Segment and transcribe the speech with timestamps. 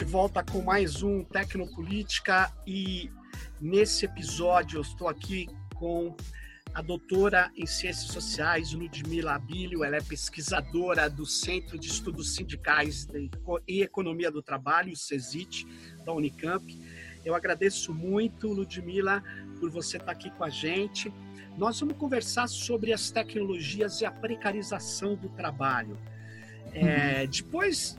[0.00, 3.10] de volta com mais um Tecnopolítica e
[3.60, 6.16] nesse episódio eu estou aqui com
[6.72, 13.06] a doutora em Ciências Sociais, Ludmila Abílio, ela é pesquisadora do Centro de Estudos Sindicais
[13.68, 15.66] e Economia do Trabalho, o CESIT,
[16.02, 16.64] da Unicamp.
[17.22, 19.22] Eu agradeço muito, Ludmila,
[19.58, 21.12] por você estar aqui com a gente.
[21.58, 25.98] Nós vamos conversar sobre as tecnologias e a precarização do trabalho.
[26.72, 27.30] É, uhum.
[27.30, 27.98] Depois,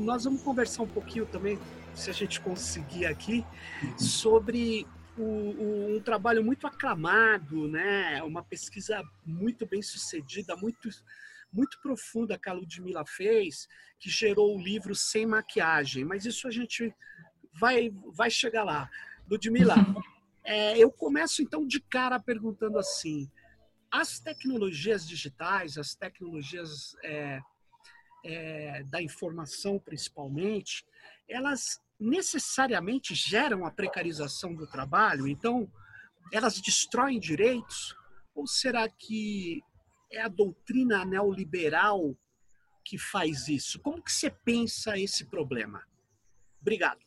[0.00, 1.58] nós vamos conversar um pouquinho também,
[1.94, 3.44] se a gente conseguir aqui,
[3.96, 8.22] sobre o, o, um trabalho muito aclamado, né?
[8.22, 10.88] uma pesquisa muito bem sucedida, muito,
[11.52, 16.04] muito profunda que a Ludmilla fez, que gerou o livro Sem Maquiagem.
[16.04, 16.92] Mas isso a gente
[17.58, 18.90] vai, vai chegar lá.
[19.30, 19.74] Ludmilla,
[20.42, 23.30] é, eu começo então de cara perguntando assim:
[23.90, 27.40] as tecnologias digitais, as tecnologias é,
[28.24, 30.84] é, da informação principalmente,
[31.28, 35.28] elas necessariamente geram a precarização do trabalho?
[35.28, 35.70] Então,
[36.32, 37.94] elas destroem direitos?
[38.34, 39.62] Ou será que
[40.10, 42.16] é a doutrina neoliberal
[42.84, 43.78] que faz isso?
[43.80, 45.82] Como que você pensa esse problema?
[46.60, 47.00] Obrigado.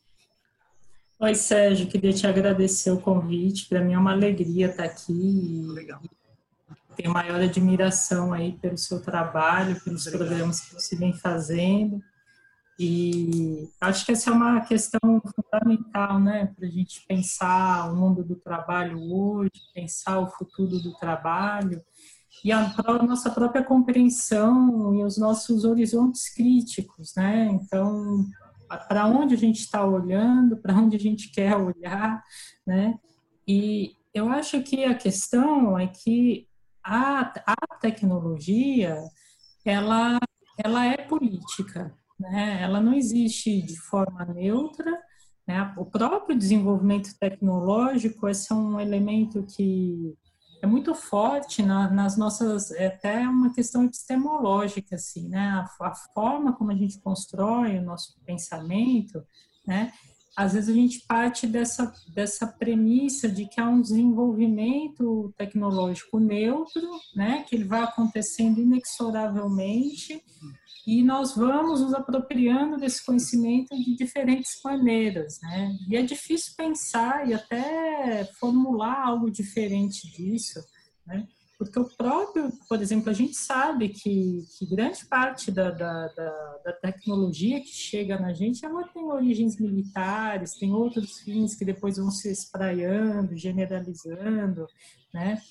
[1.20, 3.68] Oi, Sérgio, queria te agradecer o convite.
[3.68, 5.66] Para mim é uma alegria estar aqui.
[5.66, 6.00] Legal
[6.98, 10.28] tenho maior admiração aí pelo seu trabalho, pelos Obrigado.
[10.28, 12.02] programas que você vem fazendo.
[12.78, 15.00] E acho que essa é uma questão
[15.34, 20.92] fundamental, né, para a gente pensar o mundo do trabalho hoje, pensar o futuro do
[20.98, 21.82] trabalho
[22.44, 27.48] e a, nossa própria compreensão e os nossos horizontes críticos, né?
[27.50, 28.24] Então,
[28.88, 32.22] para onde a gente está olhando, para onde a gente quer olhar,
[32.64, 32.96] né?
[33.46, 36.47] E eu acho que a questão é que
[36.88, 38.98] a, a tecnologia,
[39.64, 40.18] ela,
[40.64, 42.62] ela é política, né?
[42.62, 44.98] ela não existe de forma neutra,
[45.46, 45.74] né?
[45.76, 50.16] o próprio desenvolvimento tecnológico esse é um elemento que
[50.62, 55.50] é muito forte na, nas nossas, é até uma questão epistemológica, assim, né?
[55.50, 59.22] A, a, forma como a gente constrói o nosso pensamento,
[59.64, 59.92] né?
[60.38, 66.88] Às vezes a gente parte dessa, dessa premissa de que há um desenvolvimento tecnológico neutro,
[67.12, 70.22] né, que ele vai acontecendo inexoravelmente
[70.86, 75.76] e nós vamos nos apropriando desse conhecimento de diferentes maneiras, né?
[75.88, 80.60] E é difícil pensar e até formular algo diferente disso,
[81.04, 81.26] né?
[81.58, 86.60] Porque o próprio, por exemplo, a gente sabe que, que grande parte da, da, da,
[86.64, 91.96] da, tecnologia que chega na gente, ela tem origens militares, tem outros fins que depois
[91.96, 94.68] vão se espraiando, generalizando,
[95.12, 95.42] né?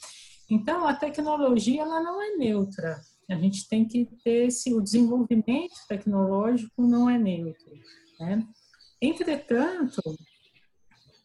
[0.50, 3.02] Então, a tecnologia, ela não é neutra.
[3.30, 7.70] A gente tem que ter esse, o desenvolvimento tecnológico não é neutro,
[8.18, 8.48] né?
[9.02, 10.02] Entretanto,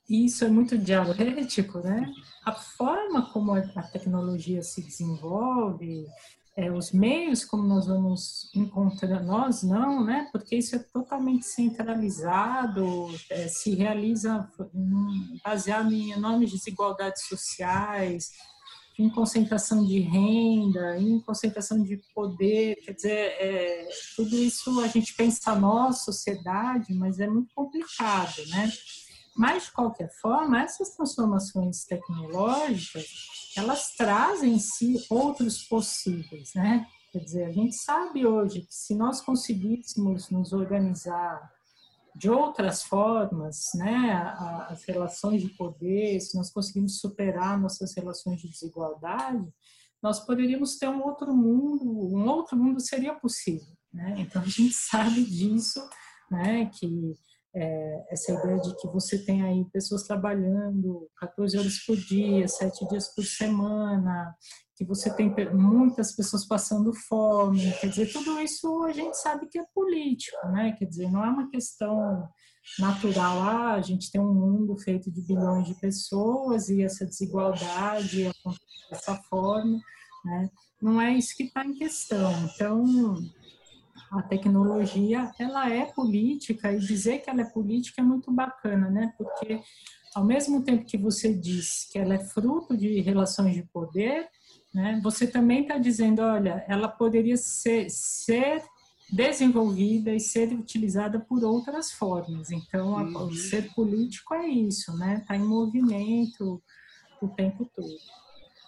[0.09, 2.13] isso é muito dialético, né?
[2.45, 6.07] A forma como a tecnologia se desenvolve,
[6.57, 10.29] é, os meios como nós vamos encontrar, nós não, né?
[10.31, 14.49] Porque isso é totalmente centralizado, é, se realiza
[15.43, 18.33] baseado em enormes desigualdades sociais,
[18.99, 25.15] em concentração de renda, em concentração de poder, quer dizer, é, tudo isso a gente
[25.15, 28.71] pensa nós, sociedade, mas é muito complicado, né?
[29.37, 33.07] Mas, de qualquer forma, essas transformações tecnológicas,
[33.57, 36.87] elas trazem em si outros possíveis, né?
[37.11, 41.51] Quer dizer, a gente sabe hoje que se nós conseguíssemos nos organizar
[42.15, 44.13] de outras formas, né,
[44.69, 49.47] as relações de poder, se nós conseguimos superar nossas relações de desigualdade,
[50.03, 54.15] nós poderíamos ter um outro mundo, um outro mundo seria possível, né?
[54.19, 55.81] Então a gente sabe disso,
[56.31, 57.15] né, que
[57.55, 62.89] é, essa ideia de que você tem aí pessoas trabalhando 14 horas por dia, 7
[62.89, 64.35] dias por semana,
[64.77, 69.59] que você tem muitas pessoas passando fome, quer dizer, tudo isso a gente sabe que
[69.59, 70.73] é político, né?
[70.79, 72.29] Quer dizer, não é uma questão
[72.79, 78.27] natural, ah, a gente tem um mundo feito de bilhões de pessoas e essa desigualdade
[78.27, 79.79] acontece dessa forma,
[80.25, 80.51] né?
[80.81, 82.33] Não é isso que está em questão.
[82.45, 82.85] Então,
[84.13, 89.13] a tecnologia ela é política e dizer que ela é política é muito bacana, né?
[89.17, 89.61] Porque
[90.15, 94.29] ao mesmo tempo que você diz que ela é fruto de relações de poder,
[94.73, 95.01] né?
[95.03, 98.63] Você também está dizendo, olha, ela poderia ser, ser
[99.11, 102.51] desenvolvida e ser utilizada por outras formas.
[102.51, 103.29] Então, uhum.
[103.29, 105.19] a, ser político é isso, né?
[105.23, 106.63] Está em movimento
[107.21, 108.22] o tempo todo.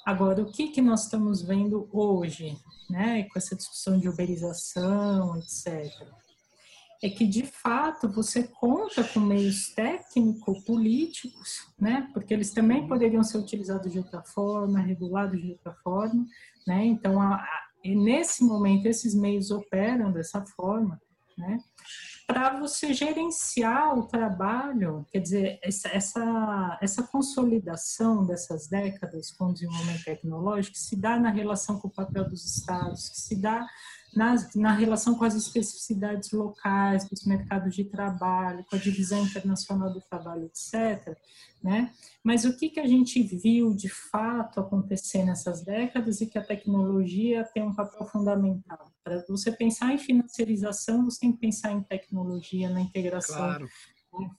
[0.05, 2.59] Agora, o que, que nós estamos vendo hoje,
[2.91, 5.91] né, com essa discussão de uberização, etc.
[7.03, 12.09] é que de fato você conta com meios técnico-políticos, né?
[12.13, 16.27] Porque eles também poderiam ser utilizados de outra forma, regulados de outra forma,
[16.67, 16.85] né?
[16.85, 21.01] Então, a, a, nesse momento esses meios operam dessa forma,
[21.37, 21.59] né?
[22.27, 29.53] Para você gerenciar o trabalho, quer dizer, essa, essa, essa consolidação dessas décadas com o
[29.53, 33.67] desenvolvimento tecnológico se dá na relação com o papel dos estados, que se dá
[34.15, 39.93] na, na relação com as especificidades locais dos mercados de trabalho, com a divisão internacional
[39.93, 41.17] do trabalho, etc.
[41.63, 41.91] Né?
[42.23, 46.45] Mas o que, que a gente viu de fato acontecer nessas décadas e que a
[46.45, 48.93] tecnologia tem um papel fundamental?
[49.03, 53.69] Para você pensar em financiarização, você tem que pensar em tecnologia, na integração claro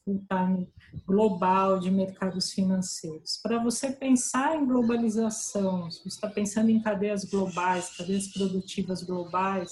[0.04, 0.72] full-time
[1.06, 3.40] global de mercados financeiros.
[3.42, 9.72] Para você pensar em globalização, se você está pensando em cadeias globais, cadeias produtivas globais,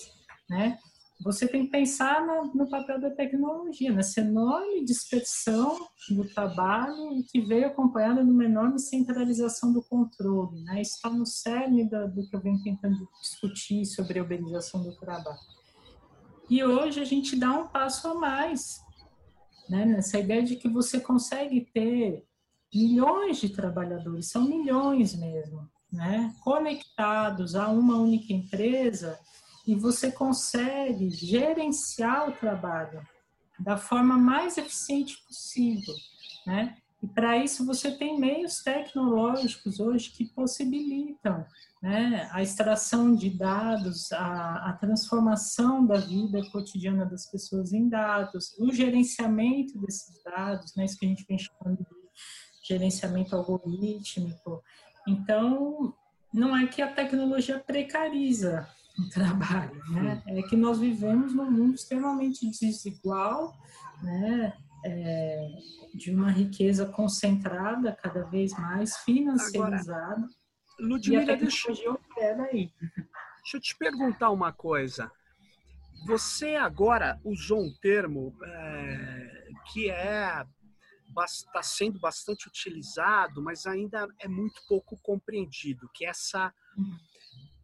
[0.49, 0.77] né?
[1.23, 5.77] Você tem que pensar no, no papel da tecnologia, nessa enorme dispersão
[6.09, 10.61] do trabalho que veio acompanhada de uma enorme centralização do controle.
[10.63, 10.81] Né?
[10.81, 14.93] Isso está no cerne da, do que eu venho tentando discutir sobre a uberização do
[14.97, 15.39] trabalho.
[16.49, 18.81] E hoje a gente dá um passo a mais
[19.69, 19.85] né?
[19.85, 22.25] Nessa ideia de que você consegue ter
[22.73, 26.33] milhões de trabalhadores, são milhões mesmo, né?
[26.41, 29.19] Conectados a uma única empresa
[29.65, 33.05] e você consegue gerenciar o trabalho
[33.59, 35.93] da forma mais eficiente possível,
[36.45, 36.77] né?
[37.03, 41.45] E para isso você tem meios tecnológicos hoje que possibilitam
[41.81, 48.57] né, a extração de dados, a, a, transformação da vida cotidiana das pessoas em dados,
[48.57, 51.85] o gerenciamento desses dados, né, isso que a gente vem chamando de
[52.65, 54.63] gerenciamento algorítmico.
[55.05, 55.93] Então,
[56.33, 58.65] não é que a tecnologia precariza
[58.97, 60.23] o trabalho, né?
[60.27, 63.53] é que nós vivemos num mundo extremamente desigual,
[64.01, 64.53] né?
[64.85, 65.47] É,
[65.93, 70.15] de uma riqueza concentrada cada vez mais, financiarizada.
[70.15, 70.27] Agora
[70.79, 72.71] Ludmila, deixa, aí.
[73.41, 75.11] deixa eu te perguntar uma coisa.
[76.05, 80.45] Você agora usou um termo é, que é
[81.25, 86.51] está sendo bastante utilizado, mas ainda é muito pouco compreendido, que é essa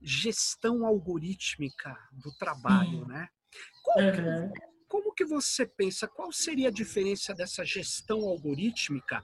[0.01, 3.27] gestão algorítmica do trabalho, né?
[3.83, 4.54] Como, uhum.
[4.89, 6.07] Como que você pensa?
[6.07, 9.21] Qual seria a diferença dessa gestão algorítmica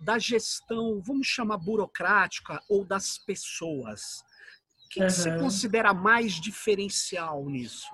[0.00, 4.24] da gestão, vamos chamar burocrática, ou das pessoas?
[4.86, 5.06] O que, uhum.
[5.06, 7.90] que você considera mais diferencial nisso?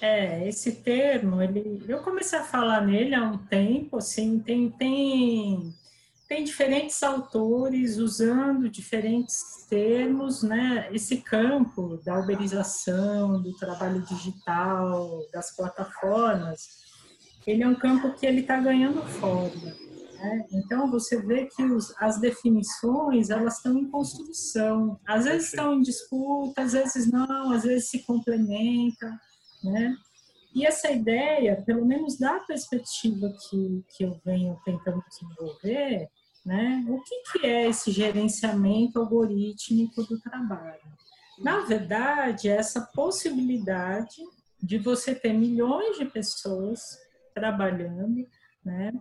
[0.00, 5.74] É, esse termo, ele, eu comecei a falar nele há um tempo, assim, tem, tem,
[6.28, 10.88] tem diferentes autores usando diferentes termos, né?
[10.92, 16.86] Esse campo da uberização, do trabalho digital, das plataformas,
[17.46, 19.74] ele é um campo que ele está ganhando forma.
[20.18, 20.46] Né?
[20.52, 25.00] Então, você vê que os, as definições, elas estão em construção.
[25.06, 29.16] Às vezes estão em disputa, às vezes não, às vezes se complementam,
[29.64, 29.96] né?
[30.54, 36.08] E essa ideia, pelo menos da perspectiva que, que eu venho tentando desenvolver,
[36.48, 36.82] né?
[36.88, 40.80] O que, que é esse gerenciamento algorítmico do trabalho?
[41.38, 44.16] Na verdade, é essa possibilidade
[44.58, 46.98] de você ter milhões de pessoas
[47.34, 48.26] trabalhando,
[48.64, 48.94] né?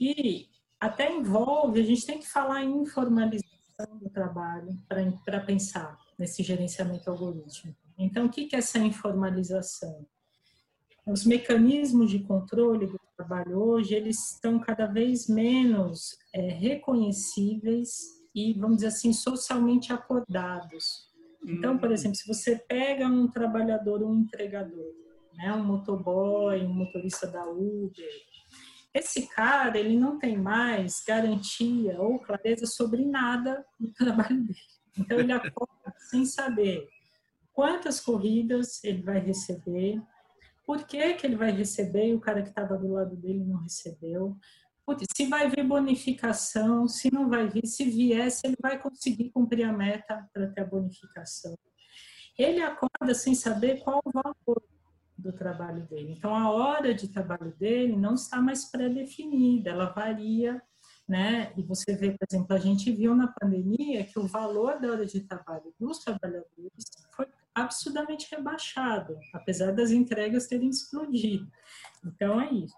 [0.00, 0.48] E
[0.80, 7.10] até envolve, a gente tem que falar em informalização do trabalho para pensar nesse gerenciamento
[7.10, 7.78] algorítmico.
[7.98, 10.06] Então, o que é essa informalização?
[11.08, 18.52] Os mecanismos de controle do trabalho hoje, eles estão cada vez menos é, reconhecíveis e,
[18.52, 21.08] vamos dizer assim, socialmente acordados.
[21.46, 21.92] Então, por hum.
[21.92, 24.92] exemplo, se você pega um trabalhador, um entregador,
[25.34, 28.08] né, um motoboy, um motorista da Uber,
[28.92, 34.58] esse cara, ele não tem mais garantia ou clareza sobre nada no trabalho dele.
[34.98, 36.86] Então, ele acorda sem saber
[37.54, 40.02] quantas corridas ele vai receber,
[40.68, 43.62] por que, que ele vai receber e o cara que estava do lado dele não
[43.62, 44.36] recebeu,
[45.16, 49.64] se vai vir bonificação, se não vai vir, se vier, se ele vai conseguir cumprir
[49.64, 51.56] a meta para ter a bonificação.
[52.38, 54.62] Ele acorda sem saber qual o valor
[55.16, 56.12] do trabalho dele.
[56.18, 60.62] Então, a hora de trabalho dele não está mais pré-definida, ela varia,
[61.08, 61.50] né?
[61.56, 65.06] E você vê, por exemplo, a gente viu na pandemia que o valor da hora
[65.06, 67.26] de trabalho dos trabalhadores foi
[67.62, 71.50] absurdamente rebaixado, apesar das entregas terem explodido.
[72.04, 72.74] Então, é isso.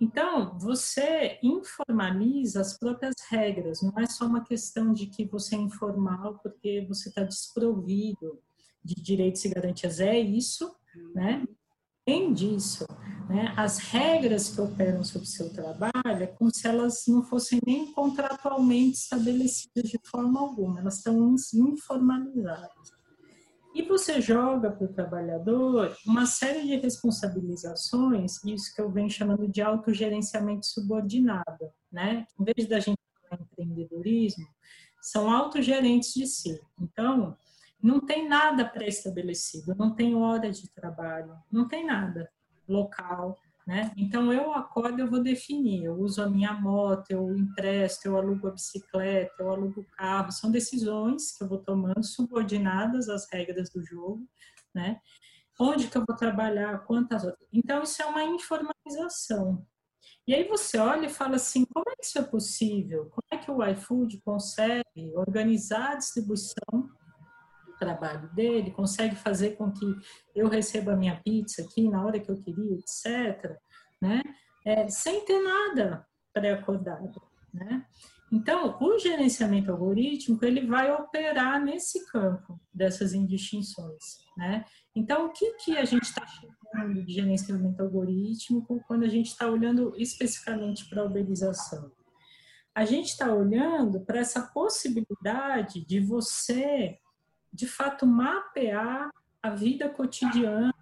[0.00, 5.58] Então, você informaliza as próprias regras, não é só uma questão de que você é
[5.58, 8.40] informal porque você está desprovido
[8.84, 10.74] de direitos e garantias, é isso,
[11.14, 11.46] né?
[12.04, 12.84] Além disso,
[13.28, 13.54] Né?
[13.56, 17.92] As regras que operam sobre o seu trabalho é como se elas não fossem nem
[17.92, 22.91] contratualmente estabelecidas de forma alguma, elas estão informalizadas.
[23.74, 29.48] E você joga para o trabalhador uma série de responsabilizações, isso que eu venho chamando
[29.48, 32.26] de autogerenciamento subordinado, né?
[32.38, 32.98] Em vez da gente
[33.28, 34.46] falar empreendedorismo,
[35.00, 36.60] são autogerentes de si.
[36.80, 37.36] Então,
[37.82, 42.30] não tem nada pré-estabelecido, não tem hora de trabalho, não tem nada
[42.68, 43.92] local, né?
[43.96, 48.48] Então eu acordo, eu vou definir, eu uso a minha moto, eu empresto, eu alugo
[48.48, 53.70] a bicicleta, eu alugo o carro, são decisões que eu vou tomando subordinadas às regras
[53.70, 54.26] do jogo,
[54.74, 55.00] né?
[55.60, 57.38] Onde que eu vou trabalhar, quantas horas.
[57.52, 59.64] Então isso é uma informalização.
[60.26, 63.10] E aí você olha e fala assim, como é que isso é possível?
[63.10, 66.88] Como é que o iFood consegue organizar a distribuição
[67.82, 69.84] trabalho dele, consegue fazer com que
[70.34, 73.56] eu receba a minha pizza aqui na hora que eu queria, etc.
[74.00, 74.22] Né?
[74.64, 77.20] É, sem ter nada pré-acordado.
[77.52, 77.84] Né?
[78.30, 84.22] Então, o gerenciamento algorítmico ele vai operar nesse campo dessas indistinções.
[84.36, 84.64] Né?
[84.94, 89.48] Então, o que, que a gente está chamando de gerenciamento algorítmico quando a gente está
[89.48, 91.90] olhando especificamente para a uberização?
[92.74, 96.98] A gente está olhando para essa possibilidade de você
[97.52, 99.10] de fato, mapear
[99.42, 100.72] a vida cotidiana,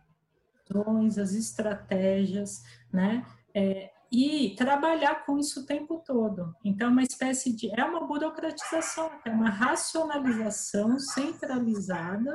[1.18, 2.62] as estratégias,
[2.92, 3.26] né?
[3.54, 6.54] É, e trabalhar com isso o tempo todo.
[6.64, 7.70] Então, é uma espécie de.
[7.78, 12.34] É uma burocratização, é uma racionalização centralizada,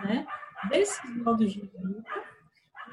[0.00, 0.26] né?
[0.68, 2.04] Desses modos de vida.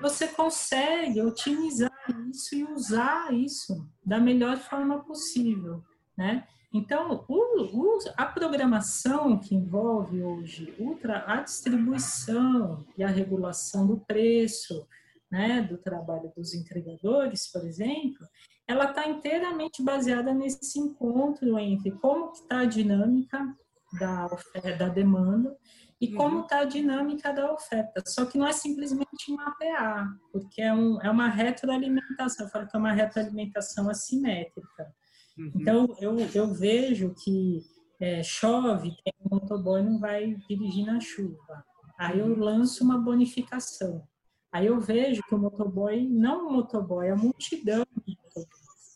[0.01, 1.91] Você consegue otimizar
[2.29, 5.83] isso e usar isso da melhor forma possível,
[6.17, 6.47] né?
[6.73, 13.97] Então, o, o, a programação que envolve hoje ultra, a distribuição e a regulação do
[13.97, 14.87] preço
[15.29, 18.27] né, do trabalho dos entregadores, por exemplo,
[18.67, 23.55] ela está inteiramente baseada nesse encontro entre como está a dinâmica
[23.99, 25.57] da, oferta, da demanda
[25.99, 26.61] e como está uhum.
[26.61, 28.03] a dinâmica da oferta.
[28.05, 32.75] Só que não é simplesmente mapear, porque é, um, é uma retroalimentação, eu falo que
[32.75, 34.93] é uma retroalimentação assimétrica.
[35.37, 35.51] Uhum.
[35.55, 37.61] Então, eu, eu vejo que
[37.99, 41.63] é, chove, tem um motoboy não vai dirigir na chuva.
[41.97, 42.39] Aí eu uhum.
[42.39, 44.03] lanço uma bonificação.
[44.51, 47.85] Aí eu vejo que o motoboy, não o motoboy, a multidão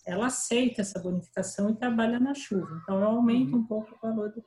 [0.05, 2.79] ela aceita essa bonificação e trabalha na chuva.
[2.83, 3.61] Então, eu aumento uhum.
[3.61, 4.43] um pouco o valor do...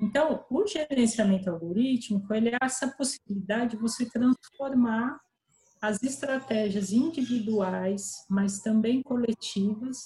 [0.00, 5.18] Então, o gerenciamento algorítmico, ele é essa possibilidade de você transformar
[5.80, 10.02] as estratégias individuais, mas também coletivas,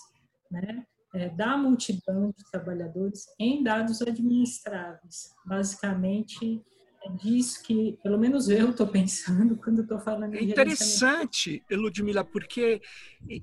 [0.51, 5.35] né, é, da multidão de trabalhadores em dados administráveis.
[5.45, 6.63] Basicamente,
[7.03, 10.35] é disso que, pelo menos eu estou pensando quando estou falando.
[10.35, 12.81] É interessante, Ludmila, porque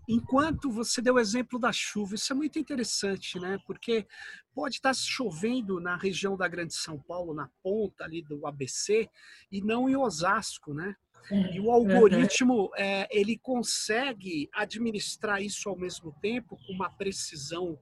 [0.08, 3.58] enquanto você deu o exemplo da chuva, isso é muito interessante, né?
[3.66, 4.06] Porque
[4.54, 9.10] pode estar chovendo na região da Grande São Paulo, na ponta ali do ABC,
[9.52, 10.96] e não em Osasco, né?
[11.30, 17.80] É, e o algoritmo, é, ele consegue administrar isso ao mesmo tempo com uma precisão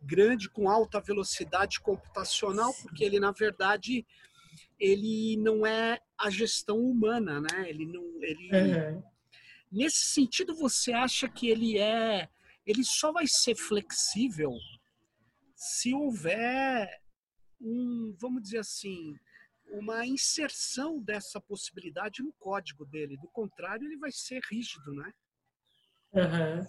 [0.00, 4.06] grande, com alta velocidade computacional, porque ele, na verdade,
[4.78, 7.68] ele não é a gestão humana, né?
[7.68, 9.02] Ele não, ele, é.
[9.70, 12.28] nesse sentido, você acha que ele é,
[12.64, 14.52] ele só vai ser flexível
[15.54, 16.88] se houver
[17.60, 19.16] um, vamos dizer assim,
[19.78, 23.16] uma inserção dessa possibilidade no código dele.
[23.18, 25.12] Do contrário, ele vai ser rígido, né?
[26.12, 26.66] Uhum.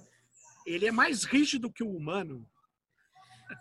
[0.65, 2.45] Ele é mais rígido que o humano.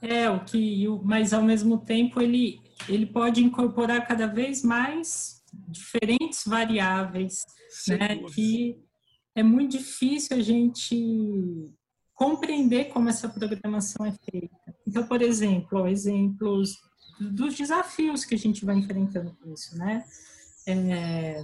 [0.02, 6.44] É, o que, mas ao mesmo tempo ele, ele pode incorporar cada vez mais diferentes
[6.44, 8.18] variáveis, Sem né?
[8.34, 8.82] Que
[9.34, 11.72] é muito difícil a gente
[12.14, 14.74] compreender como essa programação é feita.
[14.86, 16.74] Então, por exemplo, exemplos
[17.18, 20.04] dos desafios que a gente vai enfrentando com isso, né?
[20.66, 21.42] É,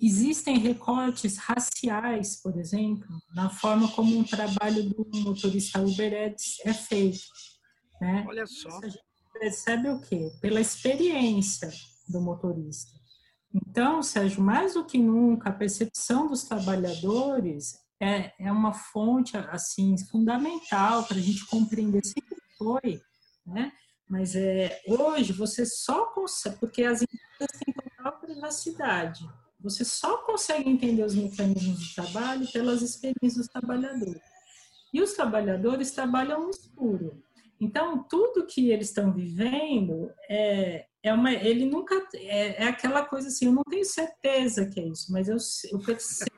[0.00, 6.72] existem recortes raciais, por exemplo, na forma como um trabalho do motorista Uber é, é
[6.72, 7.20] feito,
[8.00, 8.24] né?
[8.26, 8.78] Olha só.
[8.82, 10.30] a gente percebe o quê?
[10.40, 11.70] Pela experiência
[12.08, 12.98] do motorista.
[13.52, 19.96] Então, Sérgio, mais do que nunca, a percepção dos trabalhadores é, é uma fonte assim
[20.06, 23.00] fundamental para a gente compreender sempre foi,
[23.44, 23.72] né?
[24.10, 29.24] Mas é, hoje você só consegue, porque as empresas têm total privacidade,
[29.60, 34.20] você só consegue entender os mecanismos de trabalho pelas experiências dos trabalhadores.
[34.92, 37.22] E os trabalhadores trabalham no escuro.
[37.60, 41.32] Então, tudo que eles estão vivendo é, é uma.
[41.32, 41.94] Ele nunca.
[42.14, 45.36] É, é aquela coisa assim, eu não tenho certeza que é isso, mas eu,
[45.70, 46.30] eu percebo.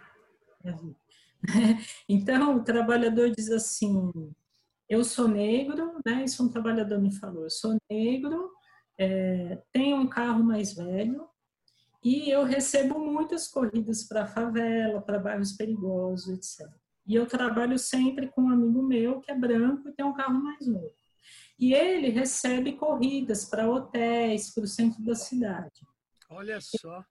[2.08, 4.12] Então, o trabalhador diz assim:
[4.88, 6.24] eu sou negro, né?
[6.24, 8.50] Isso um trabalhador me falou: eu sou negro,
[8.98, 11.26] é, tenho um carro mais velho
[12.04, 16.68] e eu recebo muitas corridas para favela, para bairros perigosos, etc.
[17.06, 20.42] E eu trabalho sempre com um amigo meu que é branco e tem um carro
[20.42, 20.92] mais novo.
[21.58, 25.86] E ele recebe corridas para hotéis, para o centro da cidade.
[26.28, 27.04] Olha só.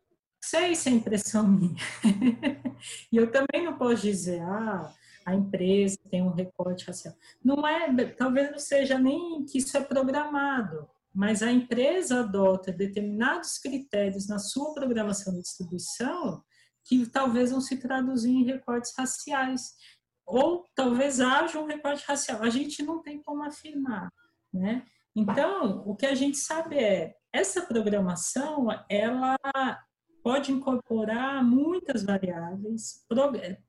[0.44, 1.76] Sei se é impressão minha.
[3.12, 4.92] e eu também não posso dizer, ah,
[5.26, 7.16] a empresa tem um recorte racial.
[7.44, 13.58] Não é, talvez não seja nem que isso é programado, mas a empresa adota determinados
[13.58, 16.44] critérios na sua programação de distribuição
[16.84, 19.76] que talvez vão se traduzir em recortes raciais.
[20.26, 22.42] Ou talvez haja um recorte racial.
[22.42, 24.12] A gente não tem como afirmar,
[24.54, 24.86] né?
[25.16, 29.38] Então, o que a gente sabe é, essa programação, ela
[30.24, 33.06] pode incorporar muitas variáveis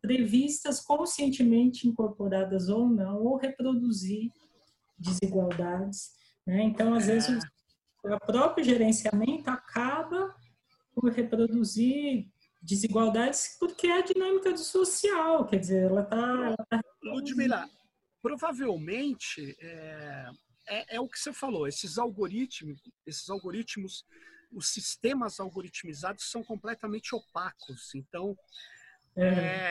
[0.00, 4.30] previstas conscientemente incorporadas ou não, ou reproduzir
[4.98, 6.10] desigualdades.
[6.46, 6.62] Né?
[6.62, 7.42] Então, às vezes,
[8.04, 8.14] é.
[8.14, 10.34] o próprio gerenciamento acaba
[10.94, 12.28] por reproduzir
[12.60, 16.54] desigualdades porque é a dinâmica do social, quer dizer, ela está...
[16.68, 17.68] Tá Ludmila,
[18.22, 20.30] provavelmente é,
[20.68, 24.04] é, é, o que você falou, esses algoritmos, esses algoritmos
[24.52, 27.94] os sistemas algoritmizados são completamente opacos.
[27.94, 28.36] Então,
[29.16, 29.24] é.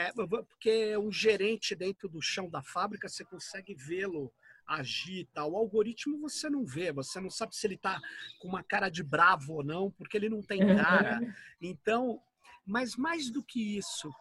[0.07, 4.31] É, porque um gerente dentro do chão da fábrica, você consegue vê-lo
[4.67, 5.51] agir tal.
[5.51, 7.99] O algoritmo você não vê, você não sabe se ele está
[8.39, 11.19] com uma cara de bravo ou não, porque ele não tem cara.
[11.59, 12.21] Então,
[12.65, 14.13] mas mais do que isso,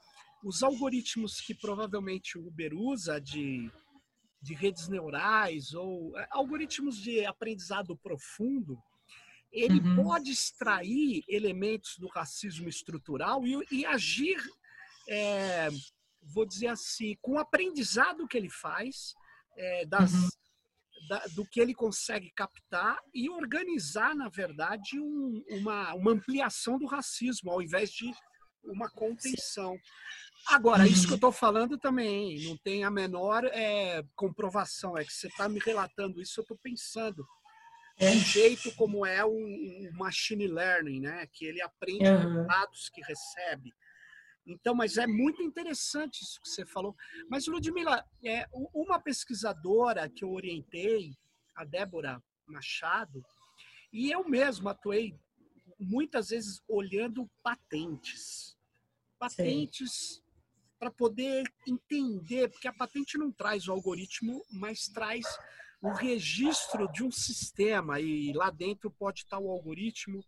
[0.42, 3.70] os algoritmos que provavelmente o Uber usa de,
[4.40, 8.78] de redes neurais ou é, algoritmos de aprendizado profundo,
[9.52, 10.04] ele uhum.
[10.04, 14.38] pode extrair elementos do racismo estrutural e, e agir,
[15.08, 15.68] é,
[16.22, 19.14] vou dizer assim, com o aprendizado que ele faz,
[19.56, 20.28] é, das, uhum.
[21.08, 26.86] da, do que ele consegue captar e organizar, na verdade, um, uma, uma ampliação do
[26.86, 28.10] racismo, ao invés de
[28.62, 29.76] uma contenção.
[30.46, 35.12] Agora, isso que eu estou falando também não tem a menor é, comprovação, é que
[35.12, 37.26] você está me relatando isso, eu estou pensando
[38.00, 38.10] é.
[38.10, 41.26] um jeito como é o, o, machine learning, né?
[41.32, 42.46] Que ele aprende uhum.
[42.46, 43.72] dados que recebe.
[44.46, 46.96] Então, mas é muito interessante isso que você falou.
[47.28, 51.14] Mas, Ludmila, é, uma pesquisadora que eu orientei,
[51.54, 53.22] a Débora Machado,
[53.92, 55.14] e eu mesmo atuei
[55.78, 58.56] muitas vezes olhando patentes.
[59.18, 60.22] Patentes
[60.78, 65.26] para poder entender, porque a patente não traz o algoritmo, mas traz
[65.82, 70.22] o registro de um sistema e lá dentro pode estar o algoritmo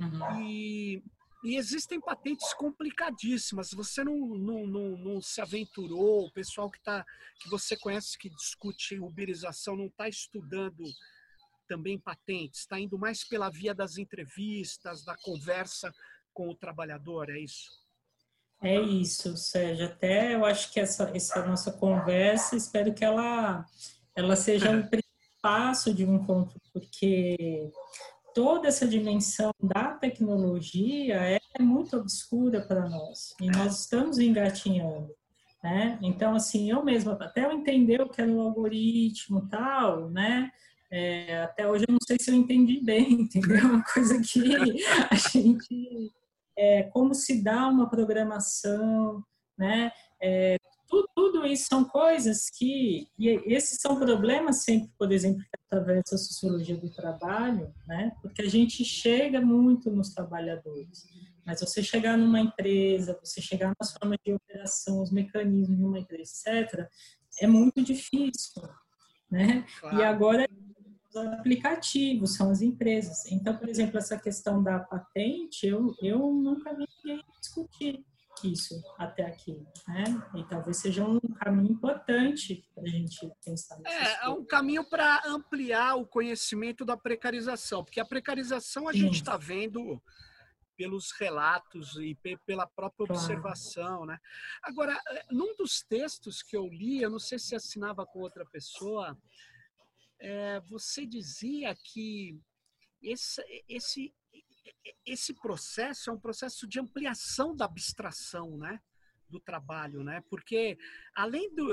[0.00, 0.40] uhum.
[0.42, 1.02] e,
[1.44, 3.70] e, existem patentes complicadíssimas.
[3.72, 7.04] Você não, não, não, não se aventurou, o pessoal que, tá,
[7.38, 10.84] que você conhece que discute uberização não está estudando
[11.68, 15.92] também patentes, está indo mais pela via das entrevistas, da conversa
[16.32, 17.70] com o trabalhador, é isso?
[18.62, 19.86] É isso, Sérgio.
[19.86, 23.66] Até eu acho que essa, essa nossa conversa, espero que ela
[24.16, 24.88] ela seja um
[25.40, 27.70] passo de um encontro, porque
[28.34, 35.10] toda essa dimensão da tecnologia é muito obscura para nós e nós estamos engatinhando.
[35.62, 35.98] Né?
[36.02, 40.50] Então, assim, eu mesma, até eu entender o que era o algoritmo tal, né?
[40.90, 43.64] É, até hoje eu não sei se eu entendi bem, entendeu?
[43.64, 44.56] Uma coisa que
[45.08, 46.12] a gente,
[46.58, 49.24] é, como se dá uma programação,
[49.56, 49.92] né?
[50.20, 50.56] É,
[50.92, 56.16] tudo, tudo, isso são coisas que, e esses são problemas sempre, por exemplo, que atravessa
[56.16, 58.12] a sociologia do trabalho, né?
[58.20, 61.06] Porque a gente chega muito nos trabalhadores,
[61.46, 65.98] mas você chegar numa empresa, você chegar nas formas de operação, os mecanismos de uma
[65.98, 66.86] empresa, etc.,
[67.40, 68.62] é muito difícil,
[69.30, 69.64] né?
[69.80, 69.98] Claro.
[69.98, 70.46] E agora
[71.08, 73.24] os aplicativos são as empresas.
[73.32, 78.04] Então, por exemplo, essa questão da patente, eu, eu nunca vi ninguém discutir
[78.50, 80.04] isso até aqui, né?
[80.34, 83.78] E talvez seja um caminho importante para a gente pensar.
[83.84, 89.00] É, é um caminho para ampliar o conhecimento da precarização, porque a precarização a Sim.
[89.00, 90.02] gente está vendo
[90.76, 93.20] pelos relatos e pela própria claro.
[93.20, 94.18] observação, né?
[94.62, 98.44] Agora, é, num dos textos que eu li, eu não sei se assinava com outra
[98.46, 99.16] pessoa,
[100.18, 102.40] é, você dizia que
[103.02, 104.14] esse, esse
[105.04, 108.80] esse processo é um processo de ampliação da abstração, né?
[109.32, 110.22] do trabalho, né?
[110.28, 110.76] Porque
[111.16, 111.68] além do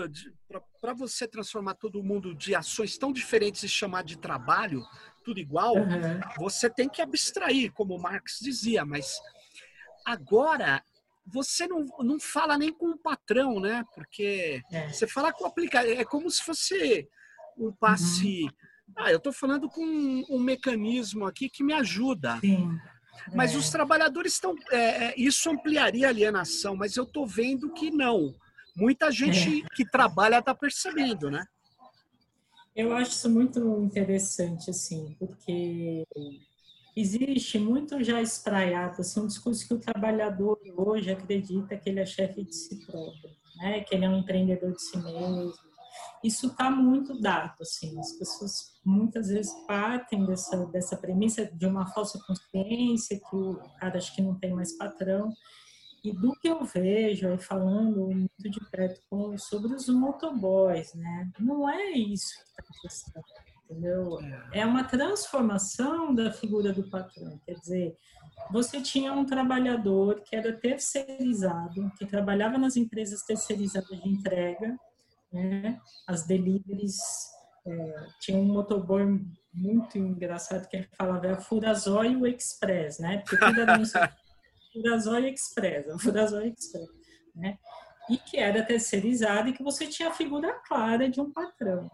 [0.80, 4.82] para você transformar todo mundo de ações tão diferentes e chamar de trabalho
[5.26, 6.20] tudo igual, uhum.
[6.38, 8.86] você tem que abstrair, como Marx dizia.
[8.86, 9.20] Mas
[10.06, 10.82] agora
[11.26, 13.84] você não, não fala nem com o patrão, né?
[13.94, 14.88] Porque é.
[14.88, 16.00] você fala com o aplicativo.
[16.00, 17.08] É como se fosse
[17.58, 18.44] o passe.
[18.44, 18.50] Uhum.
[18.96, 22.40] Ah, eu estou falando com um, um, mecanismo aqui que me ajuda.
[22.40, 22.78] Sim.
[23.34, 23.58] Mas é.
[23.58, 24.56] os trabalhadores estão.
[24.72, 28.34] É, é, isso ampliaria a alienação, mas eu estou vendo que não.
[28.76, 29.76] Muita gente é.
[29.76, 31.46] que trabalha está percebendo, né?
[32.76, 36.06] Eu acho isso muito interessante, assim, porque
[36.96, 42.06] existe muito já espraiado, assim, um discurso que o trabalhador hoje acredita que ele é
[42.06, 43.82] chefe de si próprio, né?
[43.82, 45.54] que ele é um empreendedor de si mesmo.
[46.24, 51.88] Isso está muito dado, assim, as pessoas muitas vezes partem dessa, dessa premissa de uma
[51.88, 55.32] falsa consciência, que o cara acha que não tem mais patrão,
[56.04, 61.30] e do que eu vejo aí falando muito de perto com, sobre os motoboys, né?
[61.40, 63.24] Não é isso que está questão
[63.70, 64.20] entendeu?
[64.52, 64.62] É.
[64.62, 67.40] é uma transformação da figura do patrão.
[67.46, 67.98] Quer dizer,
[68.52, 74.76] você tinha um trabalhador que era terceirizado, que trabalhava nas empresas terceirizadas de entrega,
[75.32, 75.80] né?
[76.08, 76.98] as deliveries.
[77.68, 79.22] É, tinha um motoboy
[79.54, 83.18] muito engraçado que ele falava é a Furazó e o Express, né?
[83.20, 83.86] Porque tudo era no
[84.74, 86.90] Furazó e Express, Furazó e Express,
[87.36, 87.58] né?
[88.10, 91.90] E que era terceirizado e que você tinha a figura clara de um patrão.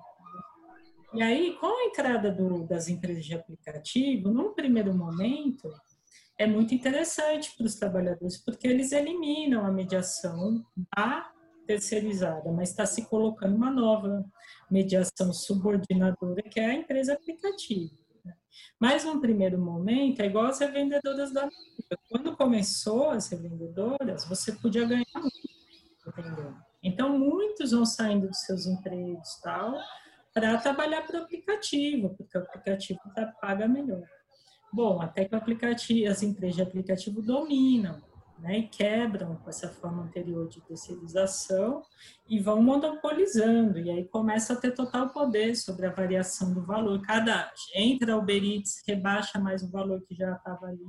[1.13, 5.69] E aí, com a entrada do, das empresas de aplicativo, num primeiro momento,
[6.38, 10.63] é muito interessante para os trabalhadores, porque eles eliminam a mediação
[10.95, 11.32] da
[11.65, 14.25] terceirizada, mas está se colocando uma nova
[14.69, 17.93] mediação subordinadora, que é a empresa aplicativa.
[18.23, 18.34] Né?
[18.80, 21.49] Mas, num primeiro momento, é igual as revendedoras da
[22.10, 26.54] Quando começou as revendedoras, você podia ganhar muito, entendeu?
[26.84, 29.75] Então, muitos vão saindo dos seus empregos tal,
[30.34, 34.04] para trabalhar para o aplicativo, porque o aplicativo tá, paga melhor.
[34.71, 38.01] Bom, até que o aplicativo, as empresas de aplicativo dominam
[38.39, 41.82] né, e quebram com essa forma anterior de terceirização
[42.28, 47.02] e vão monopolizando, e aí começa a ter total poder sobre a variação do valor.
[47.02, 50.80] Cada entra o Uber Eats, rebaixa mais o valor que já estava ali,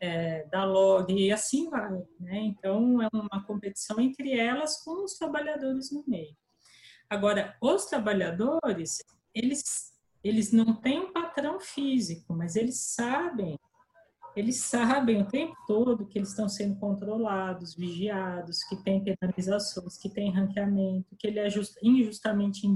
[0.00, 2.02] é, da log, e assim vai.
[2.20, 2.38] Né?
[2.40, 6.36] Então, é uma competição entre elas com os trabalhadores no meio.
[7.10, 9.02] Agora, os trabalhadores,
[9.34, 13.58] eles, eles não têm um patrão físico, mas eles sabem,
[14.38, 20.08] eles sabem o tempo todo que eles estão sendo controlados, vigiados, que tem penalizações, que
[20.08, 22.66] tem ranqueamento, que ele é just, injustamente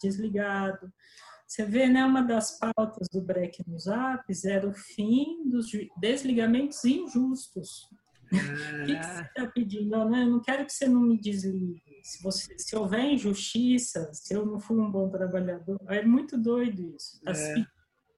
[0.00, 0.92] desligado.
[1.46, 6.84] Você vê, né, uma das pautas do BREC nos apps era o fim dos desligamentos
[6.84, 7.88] injustos.
[8.32, 10.04] O que, que você está pedindo?
[10.08, 10.22] Né?
[10.22, 14.46] Eu não quero que você não me desligue se, você, se houver injustiça, se eu
[14.46, 17.20] não fui um bom trabalhador, é muito doido isso.
[17.26, 17.66] É.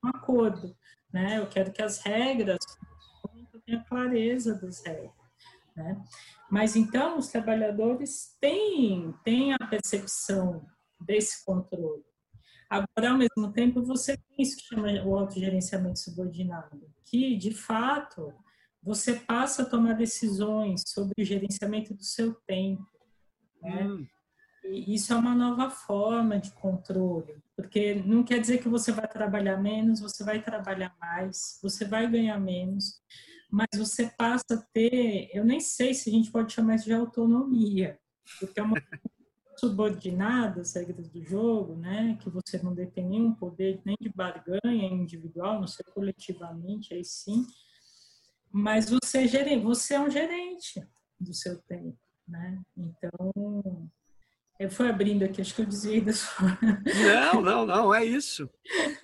[0.04, 0.76] um acordo,
[1.12, 1.38] né?
[1.38, 2.58] Eu quero que as regras
[3.64, 5.12] tenham clareza das regras,
[5.76, 6.02] né?
[6.50, 10.66] Mas então os trabalhadores têm, têm a percepção
[11.00, 12.02] desse controle.
[12.70, 18.32] Agora, ao mesmo tempo, você tem isso que chama o autogerenciamento subordinado, que, de fato,
[18.82, 22.86] você passa a tomar decisões sobre o gerenciamento do seu tempo,
[23.62, 23.86] né?
[23.86, 24.06] Hum.
[24.70, 29.56] Isso é uma nova forma de controle, porque não quer dizer que você vai trabalhar
[29.56, 33.00] menos, você vai trabalhar mais, você vai ganhar menos,
[33.50, 36.92] mas você passa a ter, eu nem sei se a gente pode chamar isso de
[36.92, 37.98] autonomia,
[38.38, 38.76] porque é uma
[39.58, 44.88] subordinada às regras do jogo, né, que você não detém nenhum poder nem de barganha
[44.88, 47.46] individual, não sei coletivamente, aí sim,
[48.50, 50.86] mas você, é você é um gerente
[51.20, 52.62] do seu tempo né?
[52.76, 53.90] Então,
[54.58, 56.58] eu fui abrindo aqui, acho que eu desviei da sua...
[57.32, 58.50] Não, não, não, é isso.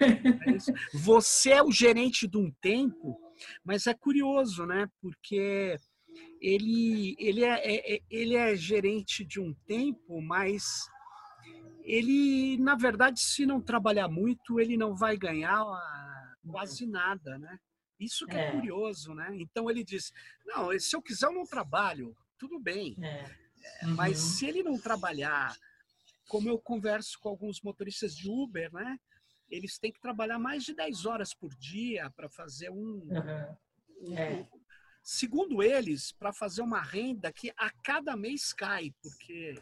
[0.00, 0.72] é isso.
[0.92, 3.16] Você é o gerente de um tempo,
[3.64, 4.88] mas é curioso, né?
[5.00, 5.76] Porque
[6.40, 10.64] ele, ele, é, é, é ele é gerente de um tempo, mas
[11.84, 15.64] ele, na verdade, se não trabalhar muito, ele não vai ganhar
[16.46, 17.58] quase nada, né?
[17.98, 19.30] Isso que é, é curioso, né?
[19.38, 20.12] Então ele diz:
[20.44, 22.96] não, se eu quiser eu não trabalho, tudo bem.
[23.02, 23.43] É.
[23.83, 23.94] Uhum.
[23.94, 25.57] Mas se ele não trabalhar,
[26.29, 28.98] como eu converso com alguns motoristas de Uber, né?
[29.50, 33.57] Eles têm que trabalhar mais de 10 horas por dia para fazer um, uhum.
[34.00, 34.48] um é.
[35.03, 39.55] segundo eles, para fazer uma renda que a cada mês cai, porque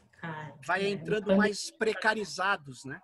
[0.66, 0.90] vai é.
[0.90, 1.38] entrando Quando...
[1.38, 3.00] mais precarizados, né?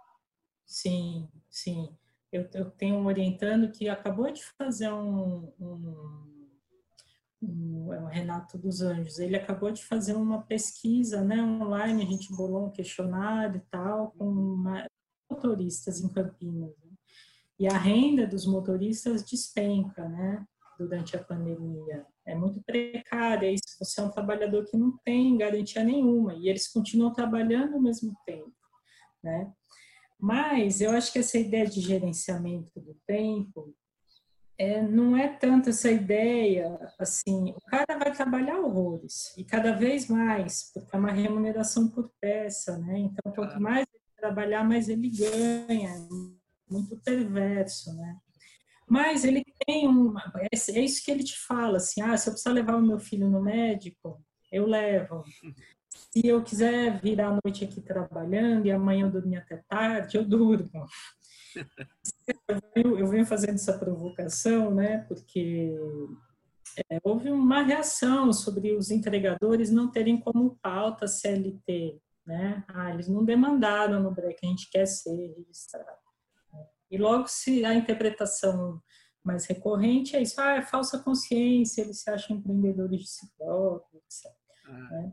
[0.65, 1.97] Sim, sim.
[2.31, 6.28] Eu, eu tenho um orientando que acabou de fazer um, um
[7.41, 12.07] o, é o Renato dos Anjos, ele acabou de fazer uma pesquisa né, online, a
[12.07, 14.87] gente bolou um questionário e tal, com uma,
[15.31, 16.71] motoristas em Campinas.
[16.85, 16.91] Né?
[17.61, 20.47] E a renda dos motoristas despenca, né?
[20.79, 22.07] durante a pandemia.
[22.25, 23.77] É muito precária isso.
[23.81, 28.17] Você é um trabalhador que não tem garantia nenhuma e eles continuam trabalhando ao mesmo
[28.25, 28.55] tempo,
[29.23, 29.53] né?
[30.21, 33.75] Mas eu acho que essa ideia de gerenciamento do tempo
[34.59, 40.09] é, não é tanto essa ideia, assim, o cara vai trabalhar horrores, e cada vez
[40.09, 42.99] mais, porque é uma remuneração por peça, né?
[42.99, 45.95] Então, quanto mais ele trabalhar, mais ele ganha.
[46.69, 48.19] Muito perverso, né?
[48.87, 50.21] Mas ele tem uma.
[50.37, 52.99] É, é isso que ele te fala, assim, ah, se eu precisar levar o meu
[52.99, 55.23] filho no médico, eu levo.
[55.93, 60.25] Se eu quiser vir à noite aqui trabalhando e amanhã eu dormir até tarde, eu
[60.25, 60.87] durmo.
[62.75, 64.99] Eu, eu venho fazendo essa provocação, né?
[65.09, 65.77] Porque
[66.91, 72.65] é, houve uma reação sobre os entregadores não terem como pauta CLT, né?
[72.69, 75.99] Ah, eles não demandaram no break, a gente quer ser registrado.
[76.91, 78.81] E logo se a interpretação
[79.23, 84.03] mais recorrente é isso, ah, é falsa consciência, eles se acham empreendedores de si próprios,
[84.05, 84.33] etc.
[84.67, 84.73] Ah.
[84.73, 85.13] Né?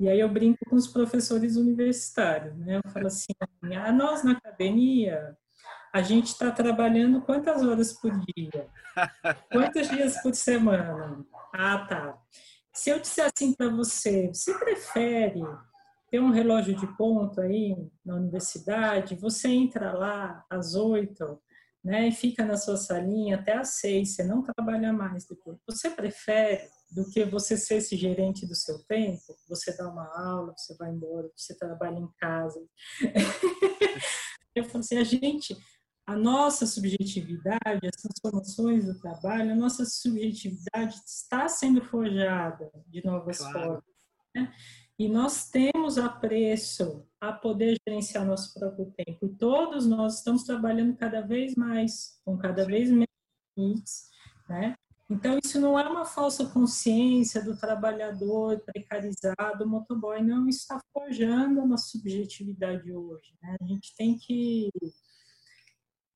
[0.00, 2.80] E aí eu brinco com os professores universitários, né?
[2.84, 3.32] Eu falo assim,
[3.76, 5.36] ah, nós na academia,
[5.94, 8.68] a gente está trabalhando quantas horas por dia?
[9.48, 11.24] Quantos dias por semana?
[11.54, 12.18] Ah, tá.
[12.72, 15.40] Se eu disser assim para você, você prefere
[16.10, 21.40] ter um relógio de ponto aí na universidade, você entra lá às oito,
[21.84, 25.58] né, e fica na sua salinha até às seis, você não trabalha mais depois.
[25.64, 29.22] Você prefere do que você ser esse gerente do seu tempo?
[29.48, 32.60] Você dá uma aula, você vai embora, você trabalha em casa.
[34.54, 35.56] Eu falo assim, a gente,
[36.06, 43.38] a nossa subjetividade, as transformações do trabalho, a nossa subjetividade está sendo forjada de novas
[43.38, 43.58] claro.
[43.58, 43.84] formas.
[44.34, 44.52] Né?
[44.98, 49.26] E nós temos apreço a poder gerenciar nosso próprio tempo.
[49.26, 53.08] E todos nós estamos trabalhando cada vez mais, com cada vez menos
[53.56, 54.08] limites,
[54.48, 54.76] né?
[55.10, 61.60] Então, isso não é uma falsa consciência do trabalhador precarizado, motoboy, não, isso está forjando
[61.60, 63.34] a nossa subjetividade hoje.
[63.42, 63.56] Né?
[63.60, 64.70] A gente tem que.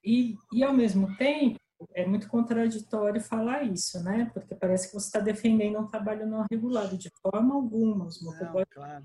[0.09, 1.59] E, e, ao mesmo tempo,
[1.95, 4.31] é muito contraditório falar isso, né?
[4.33, 8.07] Porque parece que você está defendendo um trabalho não regulado, de forma alguma.
[8.07, 9.05] Os motoboys claro.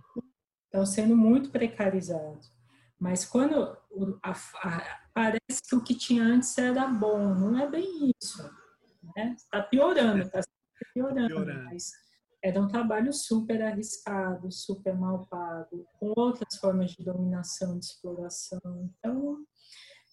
[0.64, 2.50] estão sendo muito precarizados.
[2.98, 3.78] Mas quando
[4.24, 8.42] a, a, parece que o que tinha antes era bom, não é bem isso.
[9.14, 9.36] Né?
[9.38, 10.40] Está piorando, está
[10.96, 11.66] piorando, piorando.
[11.66, 11.92] Mas
[12.42, 18.62] era um trabalho super arriscado, super mal pago, com outras formas de dominação, de exploração.
[18.98, 19.46] Então,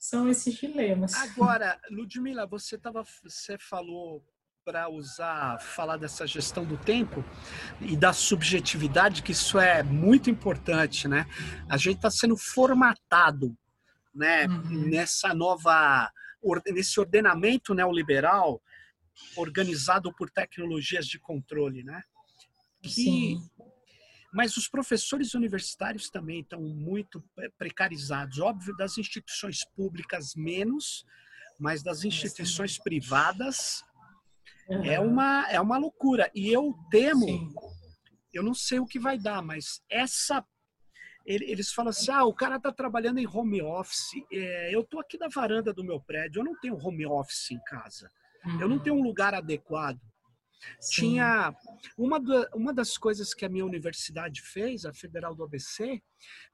[0.00, 1.12] são esses dilemas.
[1.14, 4.24] Agora, Ludmila, você tava, você falou
[4.64, 7.22] para usar, falar dessa gestão do tempo
[7.82, 11.26] e da subjetividade, que isso é muito importante, né?
[11.68, 13.54] A gente está sendo formatado,
[14.14, 14.46] né?
[14.46, 14.88] Uhum.
[14.88, 16.10] Nessa nova,
[16.68, 18.60] nesse ordenamento neoliberal
[19.36, 22.02] organizado por tecnologias de controle, né?
[22.82, 23.50] Que Sim.
[24.32, 27.22] Mas os professores universitários também estão muito
[27.58, 28.38] precarizados.
[28.38, 31.04] Óbvio, das instituições públicas menos,
[31.58, 33.82] mas das instituições privadas
[34.68, 34.84] uhum.
[34.84, 36.30] é, uma, é uma loucura.
[36.34, 37.54] E eu temo, Sim.
[38.32, 40.44] eu não sei o que vai dar, mas essa.
[41.26, 44.10] Eles falam assim: ah, o cara está trabalhando em home office.
[44.32, 47.60] É, eu estou aqui na varanda do meu prédio, eu não tenho home office em
[47.64, 48.10] casa.
[48.44, 48.60] Uhum.
[48.60, 50.00] Eu não tenho um lugar adequado.
[50.78, 51.02] Sim.
[51.02, 51.54] Tinha
[51.96, 56.02] uma, da, uma das coisas que a minha universidade fez, a Federal do ABC,